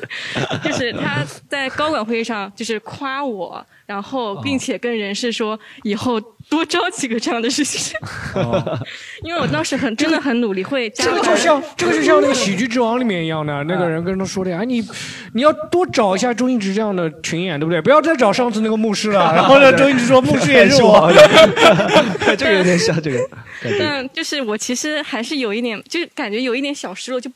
[0.65, 6.21] 就是他在高管会议上就是夸我，然后并且跟人事说以后
[6.51, 8.01] 多招几个这样的实习生，
[9.23, 14.83] 因为我当时很真的很努力，会加这个就像这个就像那个《喜剧之王》里面一样的，那个人跟他说的呀，哎你
[15.35, 17.81] 你要多找一下周星驰这样的群演，对不对？
[17.81, 19.33] 不要再找上次那个牧师了。
[19.33, 21.13] 然后呢，周星驰说牧师也是我。
[22.37, 23.19] 这个有点像这个。
[23.79, 27.31] 但就是我其实还是有一点，就是感觉有一点小失落，就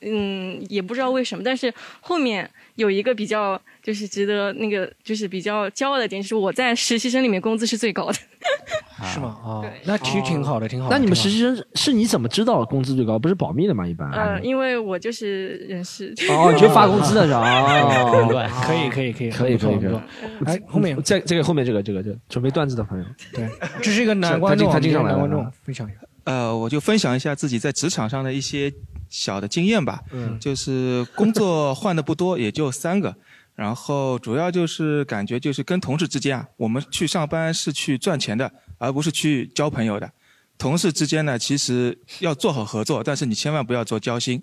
[0.00, 2.48] 嗯也不知道为什么，但是后面
[2.78, 8.14] 有一个比较就是值得那个就是比较骄傲的点，就是我在实习生里面工资是最高的。
[9.02, 9.36] 是吗？
[9.44, 10.96] 啊，那其实挺好的，挺好的。
[10.96, 13.18] 那你们实习生是你怎么知道工资最高？
[13.18, 13.84] 不是保密的吗？
[13.84, 14.08] 一般。
[14.12, 16.14] 嗯，因为我就是人事。
[16.30, 17.42] 哦，你就发工资的是吧？
[18.06, 20.00] 哦，可以可以可以可以可以。
[20.46, 23.48] 哎，后面这这个后面这个这个这个准备段子的朋友，对，
[23.82, 25.98] 这是一个男观众，他经常来了男观众分享一下。
[26.24, 28.72] 呃，我就分享一下自己在职场上的一些
[29.08, 30.02] 小的经验吧。
[30.12, 33.14] 嗯就是工作换的不多，也就三个。
[33.58, 40.08] 然后主要就是感觉就是跟同事之间啊，我们去上班是去赚钱的，而不是去交朋友的。
[40.56, 44.40] 同事之间呢，其实要做好合作，但是你千万不要做交心，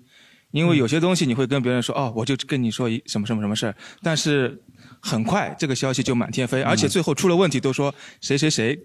[0.50, 4.62] 因为有些东西你会跟别人说哦，我就跟你说一什么什么什么事儿，但是
[5.00, 8.78] 很快这个消息就满天飞，而且最后出了问题都说谁谁谁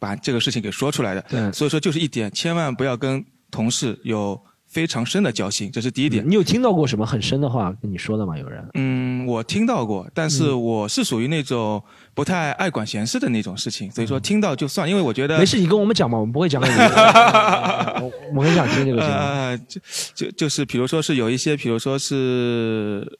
[0.00, 1.22] 把这个事情给说出来的。
[1.28, 6.22] 对所以说就是一点，千万不要跟同事有非常深的交心，这是第一点。
[6.28, 8.38] 你有听到过什么很深的话跟你说的吗？
[8.38, 8.68] 有人？
[8.74, 11.82] 嗯，我听到过，但是嗯我是属于那种
[12.14, 16.74] 不太爱管闲事的那种事情，所以说听到就算，因为我觉得没事，你跟我们讲嘛，我们不会讲 给你。
[16.76, 19.12] 我我很想听这个节目。
[19.16, 19.80] 呃，就
[20.14, 23.18] 就就是比如说是有一些，比如说是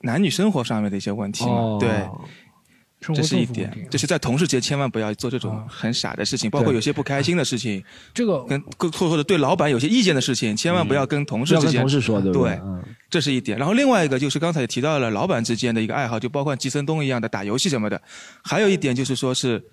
[0.00, 1.88] 男女生活上面的一些问题嘛，哦对。
[3.00, 7.82] 这是一点就是在同事间千万不要做这种很傻的事情，包括有些不开心的事情，
[8.12, 12.60] 这个跟或或者对老板有些意见的事情，千万不要跟同事之间同事说对不对
[13.08, 13.56] 这是一点。
[13.56, 18.00] 然后另外一个就是刚才也提到了老板之间的一个爱好，就包括季森东一样的打游戏什么的。
[18.44, 19.64] 还有一点就是说是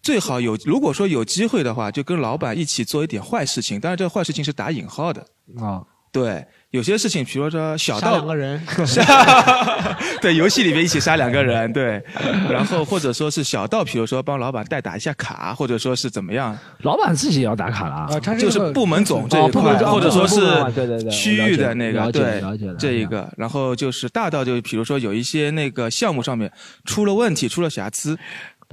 [0.00, 5.20] 最好有，如果说有机会的话，就跟老板一起做一点坏事情，当然这个坏事情是打引号的。
[5.60, 8.60] 啊，对，有些事情，比如说小杀到两个人。
[10.20, 12.02] 对，游戏里面一起杀两个人，对，
[12.48, 22.42] 然后或者说是小到，比如说帮老板代打一下卡，或者说是怎么样，老板自己也要打卡了啊他就是部门总这一块，或者说部门对对对是区域的那个，对
[22.78, 26.52] 这一个，然后就是大到就比如说有一些那个项目上面
[26.84, 28.18] 出了问题，出了瑕疵，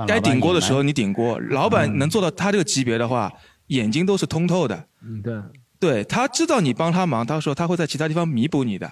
[0.06, 3.32] 该顶锅的时候你顶锅，老板能做到他这个级别的话，
[3.68, 5.34] 眼睛都是通透的，嗯，对，
[5.80, 8.92] 对他知道你帮他忙，他说他会在其他地方弥补你的，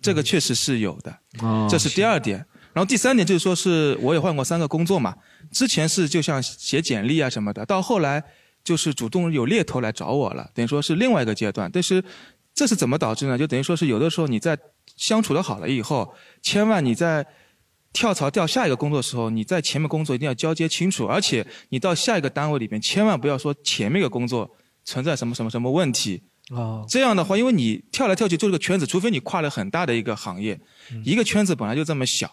[0.00, 1.18] 这个确实是有的。
[1.40, 2.44] 哦这是第二点。
[2.72, 5.14] 然后第三点就是说是我也换过三个工作嘛，
[5.52, 8.20] 之前是就像写简历啊什么的，到后来
[8.64, 11.70] 就是主动有猎头来找我了，等于说是另外一个阶段。
[11.72, 12.02] 但是
[12.52, 13.38] 这是怎么导致呢？
[13.38, 14.58] 就等于说是有的时候你在
[14.96, 17.24] 相处的好了以后，千万你在
[17.92, 24.50] 跳槽调下一个工作的时候，你在前面工作一定要交接清楚，而且你到下一个单位里面，千万不要说前面一个工作
[24.84, 26.22] 存在什么什么什么问题。
[26.50, 30.60] 哦，这样的话，因为你跳来跳去做这个圈子，除非你跨了很大的一个行业，
[31.02, 32.30] 一个圈子本来就这么小，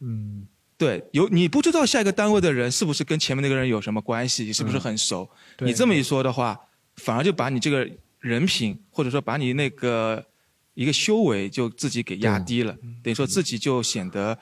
[0.00, 0.46] 嗯，
[0.76, 5.30] 对，有你不知道下一个单位的人是不是跟前面那个人有什么关系，你是不是很熟？
[5.56, 5.66] 对。
[5.66, 6.60] 你这么一说的话，
[6.96, 7.88] 反而就把你这个
[8.20, 10.22] 人品，或者说把你那个
[10.74, 14.38] 一个修为就自己给压低了，等于说自己就显得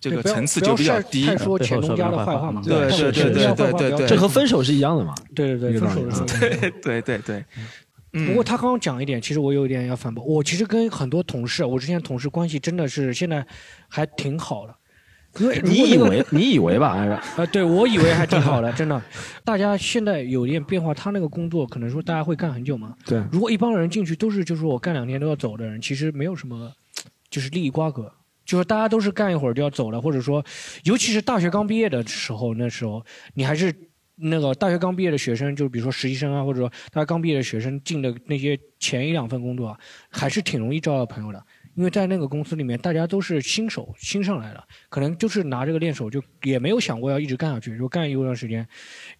[0.00, 1.26] 这个层次就比较低。
[1.30, 5.14] 不说前东家的坏话嘛对对对对对对对，这和分手是一样的嘛？
[5.34, 7.44] 对对对，分手是对对对对。
[8.12, 10.24] 嗯不过他刚刚讲一点，其实我有一点要反驳。
[10.24, 13.46] 我其实跟很多同事，我之前同事关系真的是现在
[13.88, 14.74] 还挺好的。
[15.38, 16.92] 因为你以为你以为吧？
[16.92, 19.00] 还是呃，对我以为还挺好的，真的。
[19.44, 22.96] 大家现在有点变化，他那个工作可能说大家会干很久嘛。
[23.06, 26.72] 对如果一帮人进去都是就是我干两天都要走的人，其实没有什么
[27.30, 28.12] 就是利益瓜葛，
[28.50, 30.44] 就是大家都是干一会儿就要走了，或者说，
[30.82, 33.00] 尤其是大学刚毕业的时候，那时候
[33.34, 33.72] 你还是
[34.16, 39.78] 那个大学刚毕业的学生，就比如说实习生啊，或者说大学刚毕业的学生进的那些前一两份工作，
[40.10, 41.40] 还是挺容易招到朋友的。
[41.80, 48.68] 因为在那个公司里面，大家都是新手新上来的，可能就是拿这个练手，就也没有想过要一直干下去，就干一段时间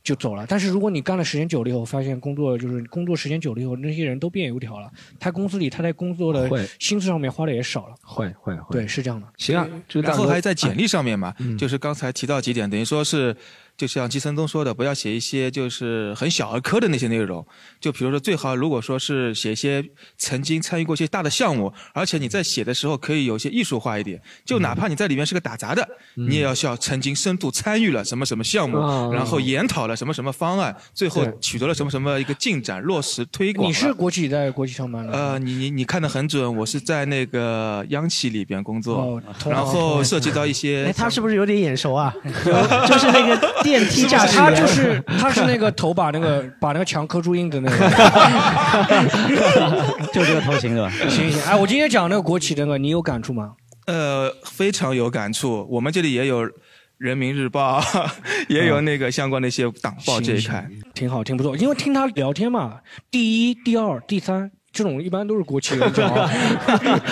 [0.04, 0.44] 就走了。
[0.46, 7.94] 但是如果你干了时间久了以后，发现工作就是工作时间久了以后，那些人都变油条了，他公司里他在工作的会心思上面花的也少了。
[8.02, 9.26] 会会会，对，是这样的。
[9.38, 13.34] 行啊，就是然后还在简历上面嘛，嗯就是刚才提到几点，等于说是，
[13.80, 17.42] 就像季森东说的，不要写一些就是很小儿科的那些内容，
[17.80, 19.82] 就比如说最好如果说是写一些
[20.18, 33.66] 曾经参与过一些大的项目，而且你在写的时候可以有一些艺术化一点，就哪怕你在里面是个打杂的，你也要需要曾经深度参与了什么什么项目，嗯然后研讨了什么什么方案，最后取得了什么什么一个进展，落实推广。
[33.66, 35.12] 你是国企在国企上班的？
[35.14, 42.14] 呃，你你你看的很准，我是在那个央企里边工作，哦然后涉及到一些哎，他是不是有点眼熟啊？
[42.86, 47.78] 就是那个电梯驾驶员，他就是他是那个头把那个把那个墙磕出印的那个，
[50.12, 50.90] 就这个头型是吧？
[51.08, 53.52] 行行，哎，我今天讲那个国企那个，你有感触吗？
[53.86, 55.66] 呃，非常有感触。
[55.70, 56.44] 我们这里也有
[56.98, 57.80] 《人民日报》，
[58.48, 60.68] 也有那个相关的一些党报这一行看。
[60.92, 61.56] 挺好，挺不错。
[61.56, 64.50] 因为听他聊天嘛，第一、第二、第三
[64.82, 66.30] 这种一般都是国企人讲啊。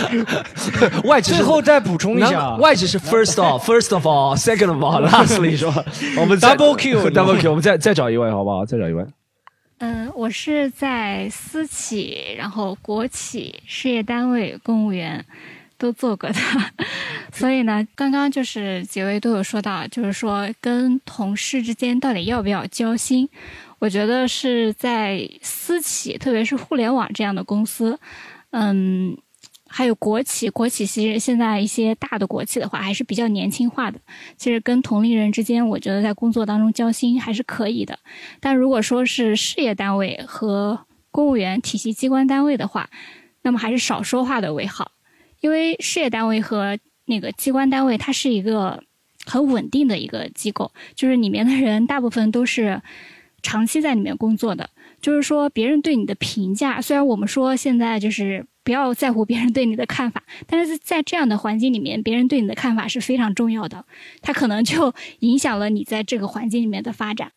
[1.05, 5.85] 外籍是最后再补充一下，外企是 first of first of all second of all lastly 是吧？
[6.19, 8.65] 我们 Double Q double Q，我们再再找一位好不好？
[8.65, 9.05] 再找一位。
[9.81, 15.23] 嗯，我是在私企，然后国企、事业单位、公务员
[15.77, 16.35] 都做过的，
[17.33, 23.29] 所以呢，刚刚就是几位都有说到，就是说跟同事之间到底要不要交心，
[23.79, 27.99] 我觉得是在私企，特别是互联网这样的公司，
[28.51, 29.17] 嗯。
[29.71, 34.01] 还有国企，国企其实现在一些大的国企的话，还是比较年轻化的。
[34.39, 37.99] 其实跟同龄人之间，我觉得在工作当中交心还是可以的。
[38.41, 42.89] 但如果说是事业单位和公务员体系机关单位的话，
[43.43, 44.93] 那么还是少说话的为好，
[45.41, 48.83] 因为事业单位和那个机关单位，它是一个
[49.27, 52.81] 很稳定的一个机构，就是里面的人大部分都是
[53.43, 54.71] 长期在里面工作的。
[55.01, 63.85] 就是说，别人对你的评价，虽然我们说现在就是不要在乎别人对你的看法，但是在这样的环境里面，别人对你的看法是非常重要的，
[64.23, 67.31] 他可能就影响了你在这个环境里面的发展。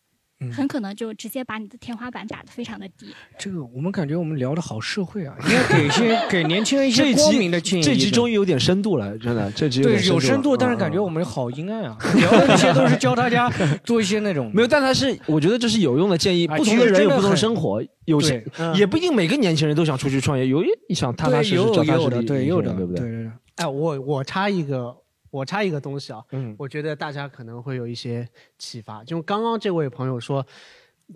[0.50, 3.14] 很可能就直接把你的天花板打得非常的低。
[3.38, 7.82] 这个我们感觉我们聊的好社会啊，应该给一些 给年轻人一些光明的建议。
[7.82, 13.50] 这集终于有点深度了，真的，这集对点有深度，但是感觉我们好阴暗啊，聊的这些都是教大家
[13.84, 16.46] 做一些那种没有，但它是我觉得这是有用的建议。
[16.46, 23.00] 啊不同的人有不同的生活，有些嗯也不一定每个年轻人都想出去创业，有一想踏踏实实、有脚踏实地有的，对有的，对不对？
[23.00, 23.30] 对对。
[23.56, 24.94] 哎，我我插一个，
[25.32, 28.28] 我插一个东西啊，嗯，我觉得大家可能会有一些
[28.58, 29.02] 启发。
[29.02, 30.46] 就刚刚这位朋友说，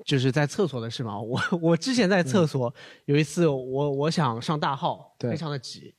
[0.06, 1.20] 就是在厕所的事嘛。
[1.20, 5.94] 我我之前在厕所、有一次我我想上大号，对非常的急，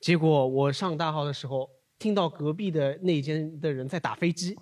[0.00, 1.68] 结果我上大号的时候
[1.98, 4.54] 听到隔壁的那一间的人在打飞机，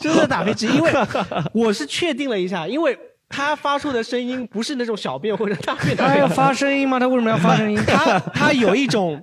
[0.00, 0.90] 真的打飞机，因为
[1.52, 2.98] 我是确定了一下，因为。
[3.28, 6.96] 他发出的声音不是那种小便或者大便他要发声音吗？
[7.00, 7.76] 他为什么要发声音？
[7.84, 9.20] 他他有一种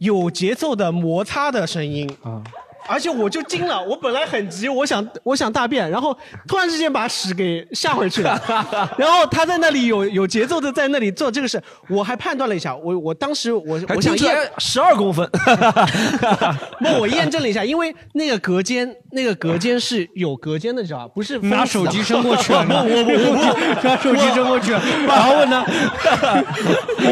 [0.00, 2.42] 有节奏的摩擦的声音啊。
[2.90, 6.16] 而且我就惊了， 我本来很急，我想我想大便，然后
[6.48, 8.40] 突然之间把屎给吓回去了，
[8.98, 15.30] 然后他在那里有有节奏的在那里做这个事，我还判断了一下，我我当时我我想验12公分，
[16.80, 21.12] 不，我验证了一下，因为那个隔间那个隔间是有隔间的，你知道吧？
[21.14, 25.64] 不是拿手机伸过去我我我我拿手机伸过去了然后呢？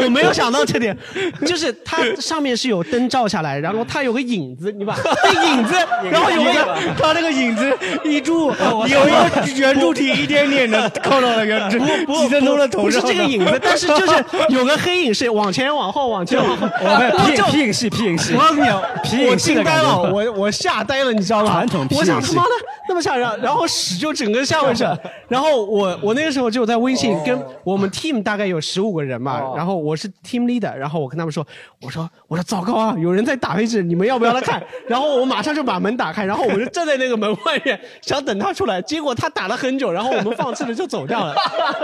[0.03, 0.97] 我没有想到这点，
[1.45, 5.68] 就是它上面是有灯照下来，然后它有个影子，你把那影子，
[6.11, 8.51] 然后有一个他那个影子一柱
[8.87, 18.67] 有一个圆柱体一点点的靠到了圆柱不几分钟的头不是这个影子，但是就是 有个黑影是往前往后往前往后，我们就皮影戏皮影戏我告诉你，
[19.03, 21.51] 皮影我戏我惊呆了，我我吓呆了，你知道吗？
[21.51, 22.49] 传统皮影戏我想他妈的
[22.87, 24.97] 那么吓人，然后屎就整个下回去了。
[25.27, 31.45] 然后我我那个时候就在微信跟我们 team 大概有十五个人嘛，然后我是 team leader，然后我跟他们说，
[31.81, 34.61] 我说我说糟糕啊，有人在打飞机，你们要不要来看？
[34.87, 41.33] 然后我马上他就把门打开，然后我们就站在那个门外面想等他出来，结果他打了很久，然后我们放弃了就走掉了。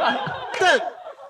[0.59, 0.79] 但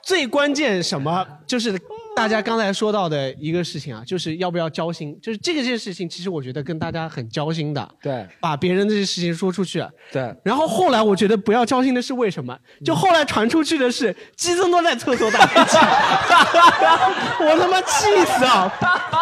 [0.03, 1.79] 最关键什么就是
[2.16, 9.86] 大家刚才说到的一个事情啊，就是要不要交心，就是这个件事情，其实我觉得跟大家很交心的，对，把别人这些事情说出去。
[10.11, 12.57] 对，然后后来我觉得不要交心的是为什么？
[12.86, 15.78] 就后来传出去的是基森都在厕所打飞机，
[17.43, 18.72] 我他妈气死啊！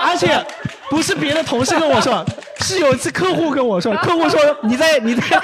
[0.05, 0.45] 而且
[0.89, 2.23] 不是别的同事跟我说，
[2.61, 5.41] 是有一次客户跟我说，客户说你在你在，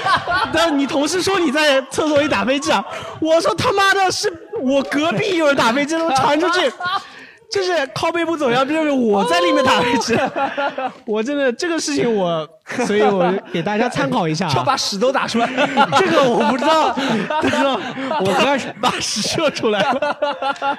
[0.54, 2.86] 但你同事说你在厕所里打飞机啊，
[3.20, 4.32] 我说他妈的是
[4.62, 6.72] 我隔壁有人打飞机，都传出去。
[7.52, 10.18] 就是靠背不走样，就是我在里面打位置，
[11.06, 12.47] 我真的这个事情我，
[12.86, 15.47] 所以我给大家参考一下、啊，就把屎都打出来，
[15.97, 16.93] 这个我不知道，
[17.41, 17.80] 不知道，
[18.22, 20.78] 我刚始把屎射出来了。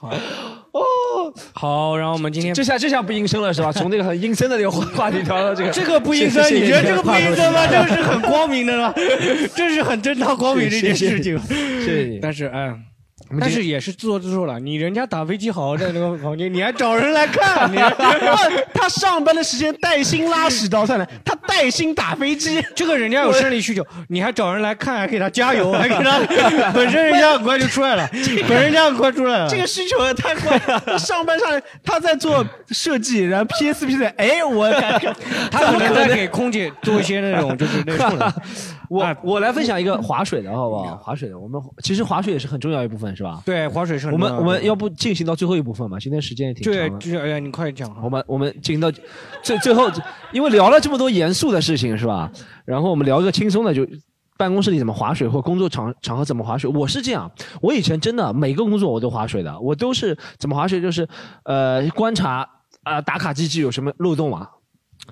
[0.00, 3.72] 哦，好，然后我们今天这下这下不阴森了是吧？
[3.72, 7.66] 从这个很阴森的这个话题调到这个，这个不阴森，你觉得这个不阴森吗？
[7.68, 8.94] 这个是很光明的了，
[9.56, 11.36] 这是很正大光明的一件事情。
[11.80, 12.20] 谢谢你。
[12.22, 12.72] 但是哎。
[13.40, 17.76] 但是也是自作自受了，你人家打飞机好好在那个房间，你还找人来看，你
[18.74, 26.18] 他上班的时间带薪拉屎倒算了，他带薪打飞机，这个人家有生理需求，你还找人来看，还给他加油，还给他
[26.72, 30.82] 本身人家很快就出来了，本身人家很快出来了，这个需求也太快了。
[30.86, 35.14] 他上班上来，他在做设计，然后 PSP 的，哎，我感觉
[35.50, 38.32] 他可能在给空姐做一些那种就是那种。
[38.94, 40.96] 我我来分享一个 划水的好不好？
[40.96, 43.42] 划水的，我们其实划水也是很重要一部分，是吧？
[43.44, 45.98] 对，划水是我们我们要不进行到最后一部分嘛？
[45.98, 46.98] 今天时间也挺长对，的。
[46.98, 47.94] 就是哎呀，你快讲。
[48.02, 48.90] 我们我们进行到
[49.42, 49.90] 最最后，
[50.32, 52.30] 因为聊了这么多严肃的事情，是吧？
[52.64, 53.86] 然后我们聊一个轻松的，就
[54.36, 56.70] 办公室里怎么划水，或工作场场合怎么划水。
[56.70, 57.30] 我是这样，
[57.60, 61.08] 我以前真的每个工作我都划水的，我都是怎么划水，就是
[61.44, 62.48] 呃观察
[62.82, 64.48] 啊、打卡机制有什么漏洞嘛。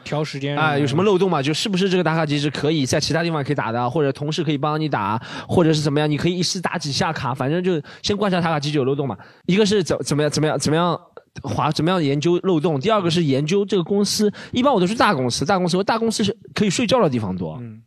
[0.04, 1.42] 调时间啊、有什么漏洞嘛？
[1.42, 6.10] 就是不是这个打卡机是可以在其他地方可以打的，或者同事可以帮你打，或者是怎么样？
[6.10, 9.16] 你可以一次打几下卡，反正就先观察打卡机制有漏洞嘛。
[9.46, 10.98] 一个是怎怎么样怎么样怎么样
[11.42, 14.32] 划怎么样研究漏洞，第二个是研究这个公司。
[14.50, 17.58] 一般我都是大公司，大公司大公司是可以睡觉的地方多。
[17.60, 17.82] 嗯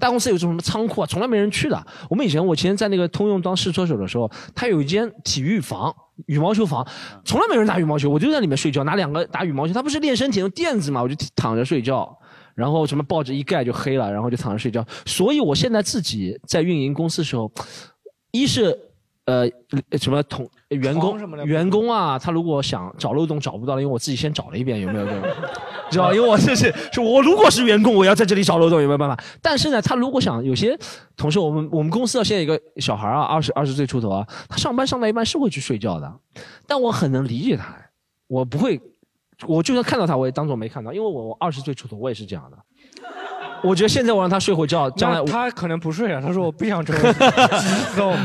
[0.00, 1.86] 大公司有什么仓库啊，从来没人去的。
[2.08, 5.94] 我们以前我以前在那个通用当试车手的时候，他有一间体育房。
[6.26, 6.86] 羽毛球房
[7.24, 9.72] 从来没有人打羽毛球，我就在里面睡觉，拿两个打羽毛球。
[9.72, 12.14] 他不是练身体用垫子嘛，我就躺着睡觉，
[12.54, 14.84] 然后什么报纸一盖就黑了，然后就躺着睡觉。
[15.06, 17.50] 所以我现在自己在运营公司的时候，
[18.32, 18.78] 一是
[19.24, 19.48] 呃
[19.98, 25.22] 什么同员工员工啊，他如果想找漏洞找不到了，因为我自己先找了一遍，有没有这种？
[25.90, 26.14] 知道？
[26.14, 29.18] 因为我这是 是我如果是员工，我要在这里找漏洞，有没有办法？
[29.42, 30.78] 但是呢，他如果想有些
[31.16, 36.12] 同事，我们我们公司啊，现在有一个小孩啊，二十二十岁出头啊，他上班上到一半是会去睡觉的，
[36.66, 37.76] 但我很能理解他，
[38.28, 38.80] 我不会，
[39.46, 42.56] 我就算看到他，我也当做没看到，因为我我二十岁出头，我也是这样的。
[43.62, 47.12] 我觉得现在我让他睡会觉，将来我他可能不睡啊，他说我不想成为
[47.94, 48.16] 松。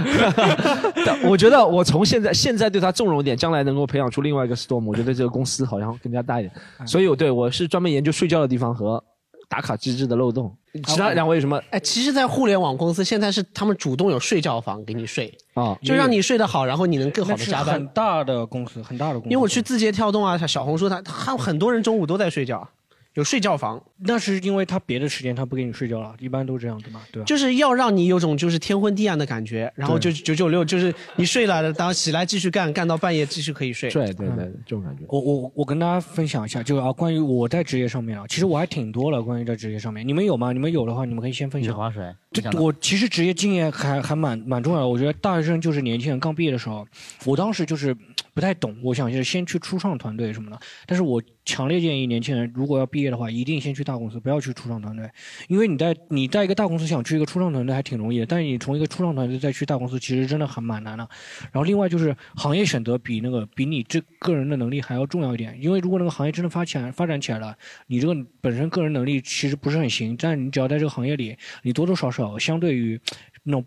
[1.06, 6.54] 但我觉得我从现在现在对他纵容一点，将来能够培养出另外一个 storm，我觉得这个公司好像更加大一点。
[6.86, 9.04] 所以我对我是专门研究睡觉的地方和
[9.48, 10.56] 打卡机制的漏洞。
[10.84, 15.74] 其他两位有什么哎，其实，在互联网公司现在是他们主动有睡觉房给你睡，啊？
[15.82, 17.88] 就让你睡得好，然后你能更好的加班很。
[17.88, 19.30] 大的公司，很大的公司。
[19.30, 22.68] 因为我去字节跳动啊，小红书他他很多人中午都在睡觉，
[23.16, 27.26] 有睡觉房，那是因为他别的时间他不给你睡觉了，一般都这样的嘛，对吧？
[27.26, 33.90] 就是要让你有种就是天昏地暗的感觉，然后就九九六，就是你睡了，然后起来继续干，干到半夜继续可以睡。
[33.90, 35.04] 对对对，这种感觉。
[35.08, 39.24] 我我我跟大家分享一下，就啊，关于我在职业上面啊，其实我还挺多了。
[39.24, 40.52] 关于在职业上面，你们有吗？
[40.52, 41.76] 你们有的话，你们可以先分享。
[41.76, 42.04] 划水。
[42.32, 44.88] 这，我其实职业经验还还蛮蛮重要的。
[44.88, 46.86] 我觉得大学生就是年轻人刚毕业的时候，
[47.24, 47.96] 我当时就是
[48.34, 50.60] 不太懂，我想就是先去初创团队什么的。
[50.86, 55.10] 但是我强烈建议年轻人，如果要毕业的话，一定先去大公司，不要去初创团队，
[55.48, 61.08] 因为你在你在一个大公司想去一个初创团队还挺容易的，但是你从一个初创团队再去大公司，其实真的很蛮难的。
[61.52, 67.56] 然后另外就是行业选择比那个比你这个人的能力还要重要一点，因为如果那个行业真的发起来发展起来了，
[67.88, 72.38] 你这个本身个人能力其实不是很行，但你只要在这个行业里，你多多少少。
[72.40, 73.00] 相对于
[73.48, 73.66] 那种，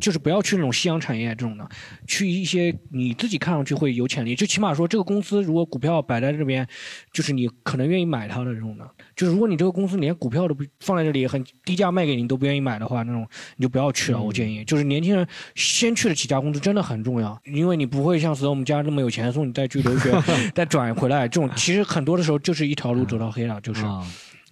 [0.00, 1.68] 就是不要去那种夕阳产业这种的，
[2.06, 6.64] 去一些你自己看上去会有潜力，就起码说这个公司如果股票摆在这边，
[7.12, 8.88] 就是你可能愿意买它的这种的。
[9.16, 14.22] 就是如果你这个公司连股票都不放在这里，很低价卖给你都不愿意买的话，那种你就不要去了。
[14.22, 20.12] 我建议，就是年轻人先去了几家公司真的很重要，因为你不会像死我们家那么有钱，送你再去留学，
[20.54, 23.84] 再转回来，这种其实很多的时候就是一条路走到黑了，就是。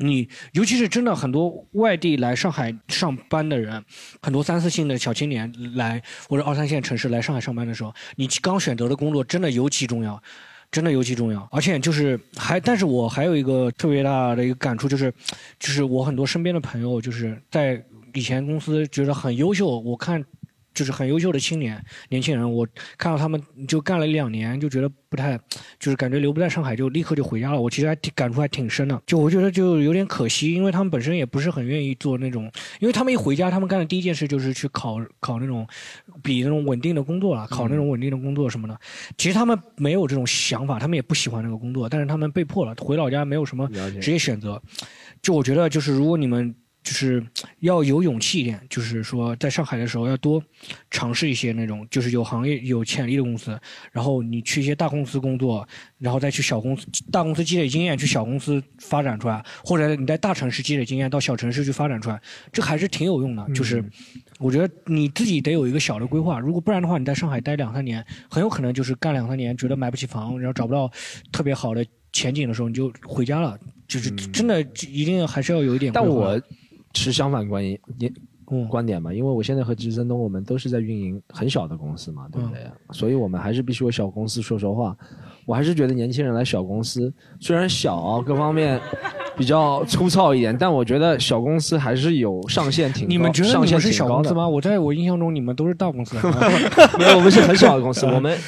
[0.05, 3.82] 你尤其是真的很多外地来上海上班的人，
[4.20, 10.22] 很多三四线的小青年来或者二三线城市来上海上班的时候，你刚选择的工作真的尤其重要，
[10.70, 11.48] 真的尤其重要。
[11.50, 15.12] 而且就是还，但是我还有一个特别大的一个感触就是，
[15.59, 17.82] 就是我很多身边的朋友就是在
[18.12, 20.24] 以前公司觉得很优秀，我看。
[20.75, 22.66] 就是很优秀的青年年轻人，我
[22.99, 25.39] 看到他们就干了一两年，就觉得不太，
[25.79, 27.61] 就是感觉留不在上海，就立刻就回家了。
[27.61, 32.51] 我其实还挺感触还挺深的，就我觉得就有点可惜，因为他们本身也不是很愿意做那种，
[32.81, 35.66] 因为他们一回家，他们干的第一件事就是去考考那种
[36.22, 38.77] 比那种稳定的工作了，考那种稳定的工作什么的。
[39.16, 43.68] 其实他们没有这种想法，他们也不喜欢那个工作，但是他们被迫了，回老家没有什么
[44.01, 44.61] 职业选择。
[45.22, 46.55] 就我觉得，就是如果你们。
[46.85, 47.26] 就是
[47.61, 50.41] 要有勇气一点，就是说在上海的时候要多
[50.91, 53.59] 尝试一些那种就是有行业有潜力的公司，
[53.91, 55.66] 然后你去一些大公司工作，
[55.99, 62.20] 然后再去小公司大公司积累经验，去小公司发展出来，或者你在大城市积累经验到小城市去发展出来，
[62.53, 63.49] 这还是挺有用的。
[63.55, 63.82] 就是
[64.39, 70.93] 我觉得你自己得有一个小的规划，如果不然的话，你在上海待两三年，很有可能就是干两三年觉得买不起房，然后找不到
[71.32, 71.82] 特别好的
[72.12, 73.59] 前景的时候，你就回家了。
[73.87, 75.91] 就是真的一定还是要有一点。
[75.91, 76.39] 但我。
[76.95, 78.12] 持相反观念，
[78.70, 82.61] 观点嘛，因为我现在和吉森东，我们都是在运营很小的公司嘛，对不对？
[82.92, 84.40] 所以我们还是必须有小公司。
[84.40, 84.97] 说实话，
[85.45, 88.80] 我还是觉得年轻人来小公司，虽然小，各方面
[89.36, 93.09] 比较粗糙一点，但我觉得小公司还是有上限挺。
[93.09, 94.49] 你们觉得你们是小公司吗？
[94.49, 96.16] 我在我印象中，你们都是大公司。
[96.99, 98.07] 没有，我们是很小的公司。
[98.07, 98.38] 我们，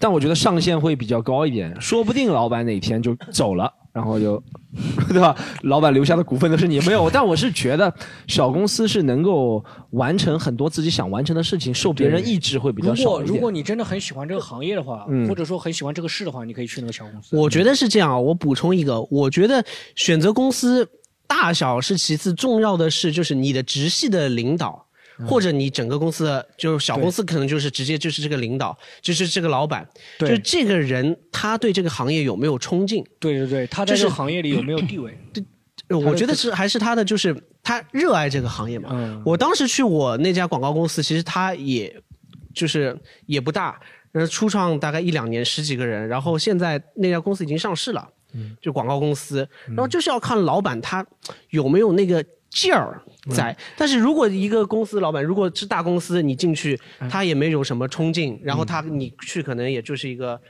[0.00, 3.72] 但我觉得上限会比较高一点，说不定老板哪天就走了。
[3.96, 4.42] 然后就，
[5.08, 5.34] 对吧？
[5.62, 7.90] 老板留下的股份都是你没有，但我是觉得
[8.26, 17.34] 小公司是能够完成很多自己想完成的事情，受别人抑制会比较少如果如果你真的很喜欢这个行业的话，或者说很喜欢这个事的话，你可以去那个小公司。
[17.34, 20.86] 我觉得是这样啊，我补充一个，我觉得选择公司
[21.26, 24.85] 大小是其次，重要的是就是你的直系的领导。
[25.24, 29.88] 或者你整个公司的就是小公司，可能就是直接就是这个领导，就是这个老板，
[30.18, 33.02] 就这个人他对这个行业有没有冲劲？
[33.18, 35.16] 对对对，他在这个行业里有没有地位？
[35.32, 39.22] 对，我觉得是还是他的就是他热爱这个行业嘛。
[39.24, 41.94] 我当时去我那家广告公司，其实他也
[42.52, 43.80] 就是也不大，
[44.12, 48.06] 呃，初创大概一两年，十几个人，然后现在那家公司已经上市了，
[48.60, 51.06] 就广告公司，然后就是要看老板他
[51.50, 52.24] 有没有那个。
[52.50, 53.00] 劲儿
[53.34, 56.78] 在，但是如果一个公司老板如果是大公司，你进去
[57.10, 60.40] 他也没有什么冲劲，然后他你去可能也就是一个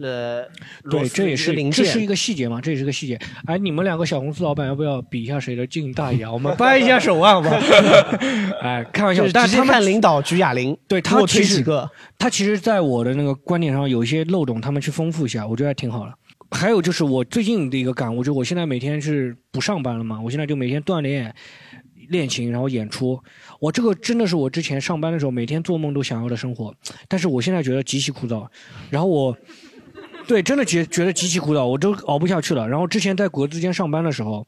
[0.00, 0.44] 呃，
[0.90, 3.18] 对，这也是零这是一个细节嘛，这也是个细节。
[3.46, 6.30] 哎，你们两个小公司老板要不要比一下谁的劲大一点？
[6.30, 7.50] 我们掰一下手腕吧。
[8.62, 11.64] 哎，开玩笑，但是他们领导举哑铃，对他其实
[12.18, 16.12] 他其实，在我的那个观点上有一些漏洞，他们去丰富一下，我觉得还挺好的。
[16.52, 21.34] 还有就是我最近的一个感悟，就我现在每天是不上班了嘛，我现在就每天锻炼、
[22.10, 23.18] 练琴，然后演出。
[23.58, 26.72] 我这个真的是我之前上班的时候每天做梦都想要的生活，
[27.08, 28.46] 但是我现在觉得极其枯燥。
[28.90, 29.36] 然后我，
[30.28, 32.68] 对，真的觉觉得极其枯燥，我都熬不下去了。
[32.68, 34.46] 然后之前在国资间上班的时候，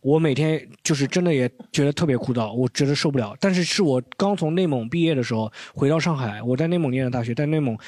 [0.00, 3.36] 我每天就是真的也觉得特别枯燥，我觉得受不了。
[3.38, 7.78] 但是是我刚从内蒙毕业的时候回到上海，我在内蒙念的大学，在内蒙。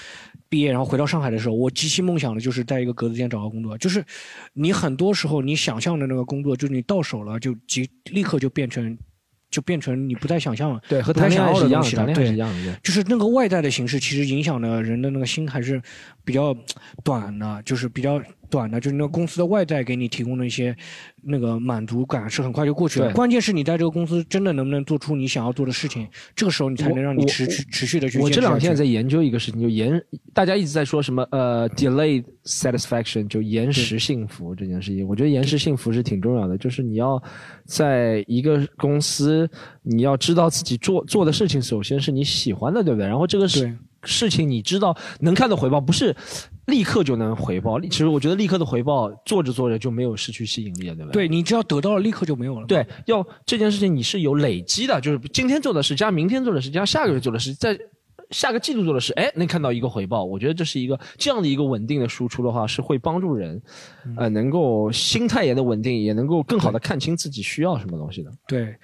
[0.48, 3.76] 毕业然后回到上海的时候，我极其梦想的就是在一个格子间找到工作。
[3.78, 4.04] 就是
[4.52, 8.96] 你很多时候你想象的那个工作，就是你到手了就即立刻就变成，
[9.50, 10.80] 就变成你不再想象了。
[10.88, 12.78] 对，和谈恋爱是一样的，谈恋爱是一样的。
[12.82, 15.80] 就是那个外在的形式，其实影响的人的那个心还是
[16.24, 16.56] 比较
[17.02, 18.20] 短的，就是比较
[18.54, 20.76] 短的，就是那个公司的外在给你提供的一些
[21.24, 23.06] 那个满足感是很快就过去了。
[23.08, 30.00] 对关键是你在这个公司真的能不能做出你想要做的事情，这个时候你才能让你持续持续的去我这两天在研究一个事情，就延，
[30.32, 35.04] 大家一直在说什么呃 delayed satisfaction，就延时幸福这件事情。
[35.08, 37.20] 我觉得延时幸福是挺重要的，就是你要
[37.64, 39.50] 在一个公司，
[39.82, 43.06] 你要知道自己做做的事情，首先是你喜欢的，对不对？
[43.06, 46.14] 然后这个事事情你知道能看到回报，不是
[46.66, 47.80] 立刻就能回报。
[47.80, 51.26] 其实我觉得立刻的回报做着做着就没有失去吸引力了，对不对？
[51.26, 52.66] 对你只要得到了，立刻就没有了。
[52.66, 57.78] 对，要这件事情你是有累积的，就是今天做的事加明天做的事加下个月做的事，在
[58.30, 60.24] 下个季度做的事，哎，能看到一个回报。
[60.24, 63.60] 我觉得这是一个这样的一个稳定的输出的话，是会帮助人，
[64.16, 68.30] 呃，能够心态也能稳定，也能够更好的看清自己需要什么东西的。
[68.48, 68.74] 对，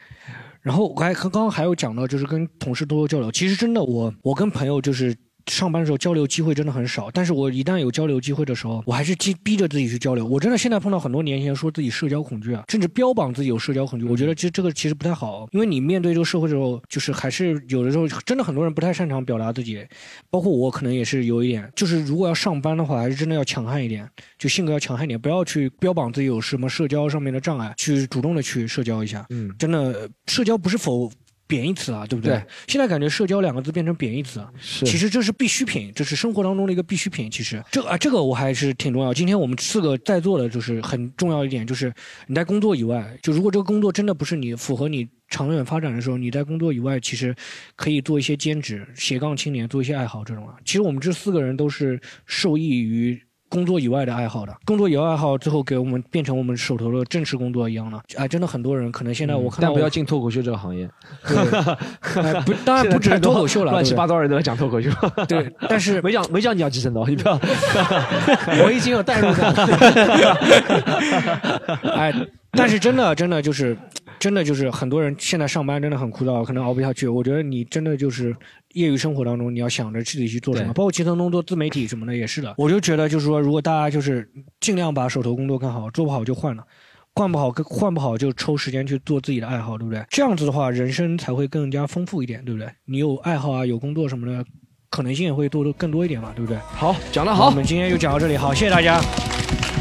[0.61, 3.33] 然后我还刚刚还有讲到，就是跟同事多多交流。
[3.33, 10.27] 其实真的我，我跟朋友就是上班的时候交流机会真的很少，但是我一旦有交流机会的时候，我还是逼逼着自己去交流。
[10.27, 19.85] 我真的现在碰到很多年轻人说自己社交恐惧啊，甚至标榜自己有社交恐惧，我觉得其实这个其实不太好，因为你面对这个社会的时候，就是还是有的时候真的很多人不太擅长表达自己，
[20.31, 29.27] 包括我可能也是有一点，就是如果要上班的话，还是真的要强悍一点，就性格要强悍一点，不要去标榜自己有什么社交上面的障碍，去主动的去社交一下。
[29.31, 31.11] 嗯，真的，社交不是否
[31.51, 32.35] 贬义词啊，对不对？
[32.37, 37.29] 对现在感觉社交两个字变成贬义词啊，是其实这是必需品，这是生活当中的一个必需品。
[37.29, 39.13] 其实这个啊，这个我还是挺重要。
[39.13, 41.93] 今天我们四个在座的，就是很重要一点，就是
[42.29, 47.35] 你在工作以外，就如果这个工作真的不是你符合你长远发展的时候，你在工作以外，其实
[47.75, 50.55] 可以做一些兼职、斜杠青年，做一些爱好这种啊。
[50.65, 53.21] 其实我们这四个人都是受益于。
[53.51, 60.89] 工作以外的爱好的，工作以外爱好之后给我们变成我们手头的正式工作一样了，哎，真的很多人可能现在我看到我嗯但不要进脱口秀这个行业。
[62.15, 64.89] 哎不当然不只是脱口秀了乱七对八糟人都在讲脱口秀。
[65.27, 67.39] 对，但是 没讲没讲你要寄生的哦，你不要。
[68.65, 69.53] 我已经有代入感。
[71.95, 72.15] 哎，
[72.53, 73.77] 但是真的真的就是，
[74.19, 77.07] 真的就是很多人现在上班真的很枯燥，可能熬不下去。
[77.07, 78.35] 我觉得你真的就是
[78.75, 82.55] 业余生活当中，你要想着自己去做什么，包括齐藤东做自媒体什么的也是的。
[82.59, 84.29] 我就觉得就是说，如果大家就是
[84.61, 86.65] 尽量把手头工作干好，做不好就换了。
[87.13, 90.03] 换不好，换不好就抽时间去做自己的爱好，对不对？
[90.09, 92.71] 这样子的话，人生才会更加丰富一点，对不对？
[92.85, 94.45] 你有爱好啊，有工作什么的，
[94.91, 96.57] 可能性也会多多更多一点嘛，对不对？
[96.59, 99.01] 好，讲得好我们今天就讲到这里，好，谢谢大家，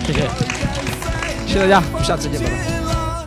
[0.06, 0.28] 谢谢，
[1.50, 3.26] 谢谢大家，我们下次见，拜拜。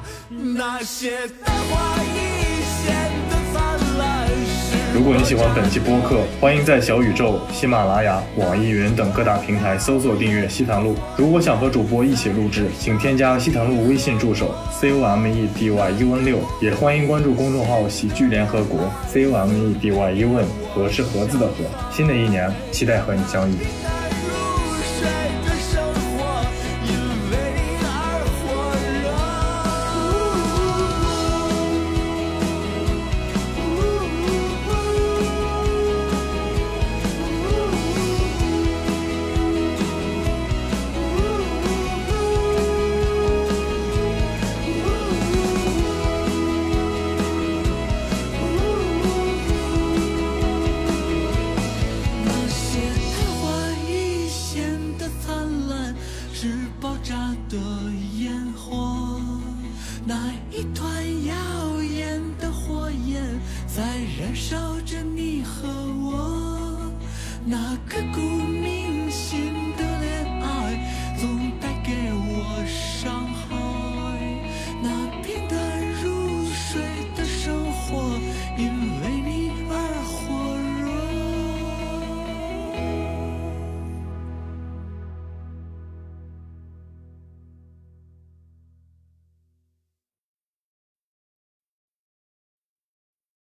[4.95, 10.95] 如果你喜欢本期播客，欢迎在小宇宙、喜马拉雅、网易云等各大平台搜索订阅西塘路。
[11.17, 20.13] 如果想和主播一起录制，请添加西塘路微信助手 c o m e d y u n 六，也欢迎关注公众号喜剧联合国 c o m e d y
[20.13, 21.55] u n 和是盒子的盒。
[21.91, 23.55] 新的一年，期待和你相遇。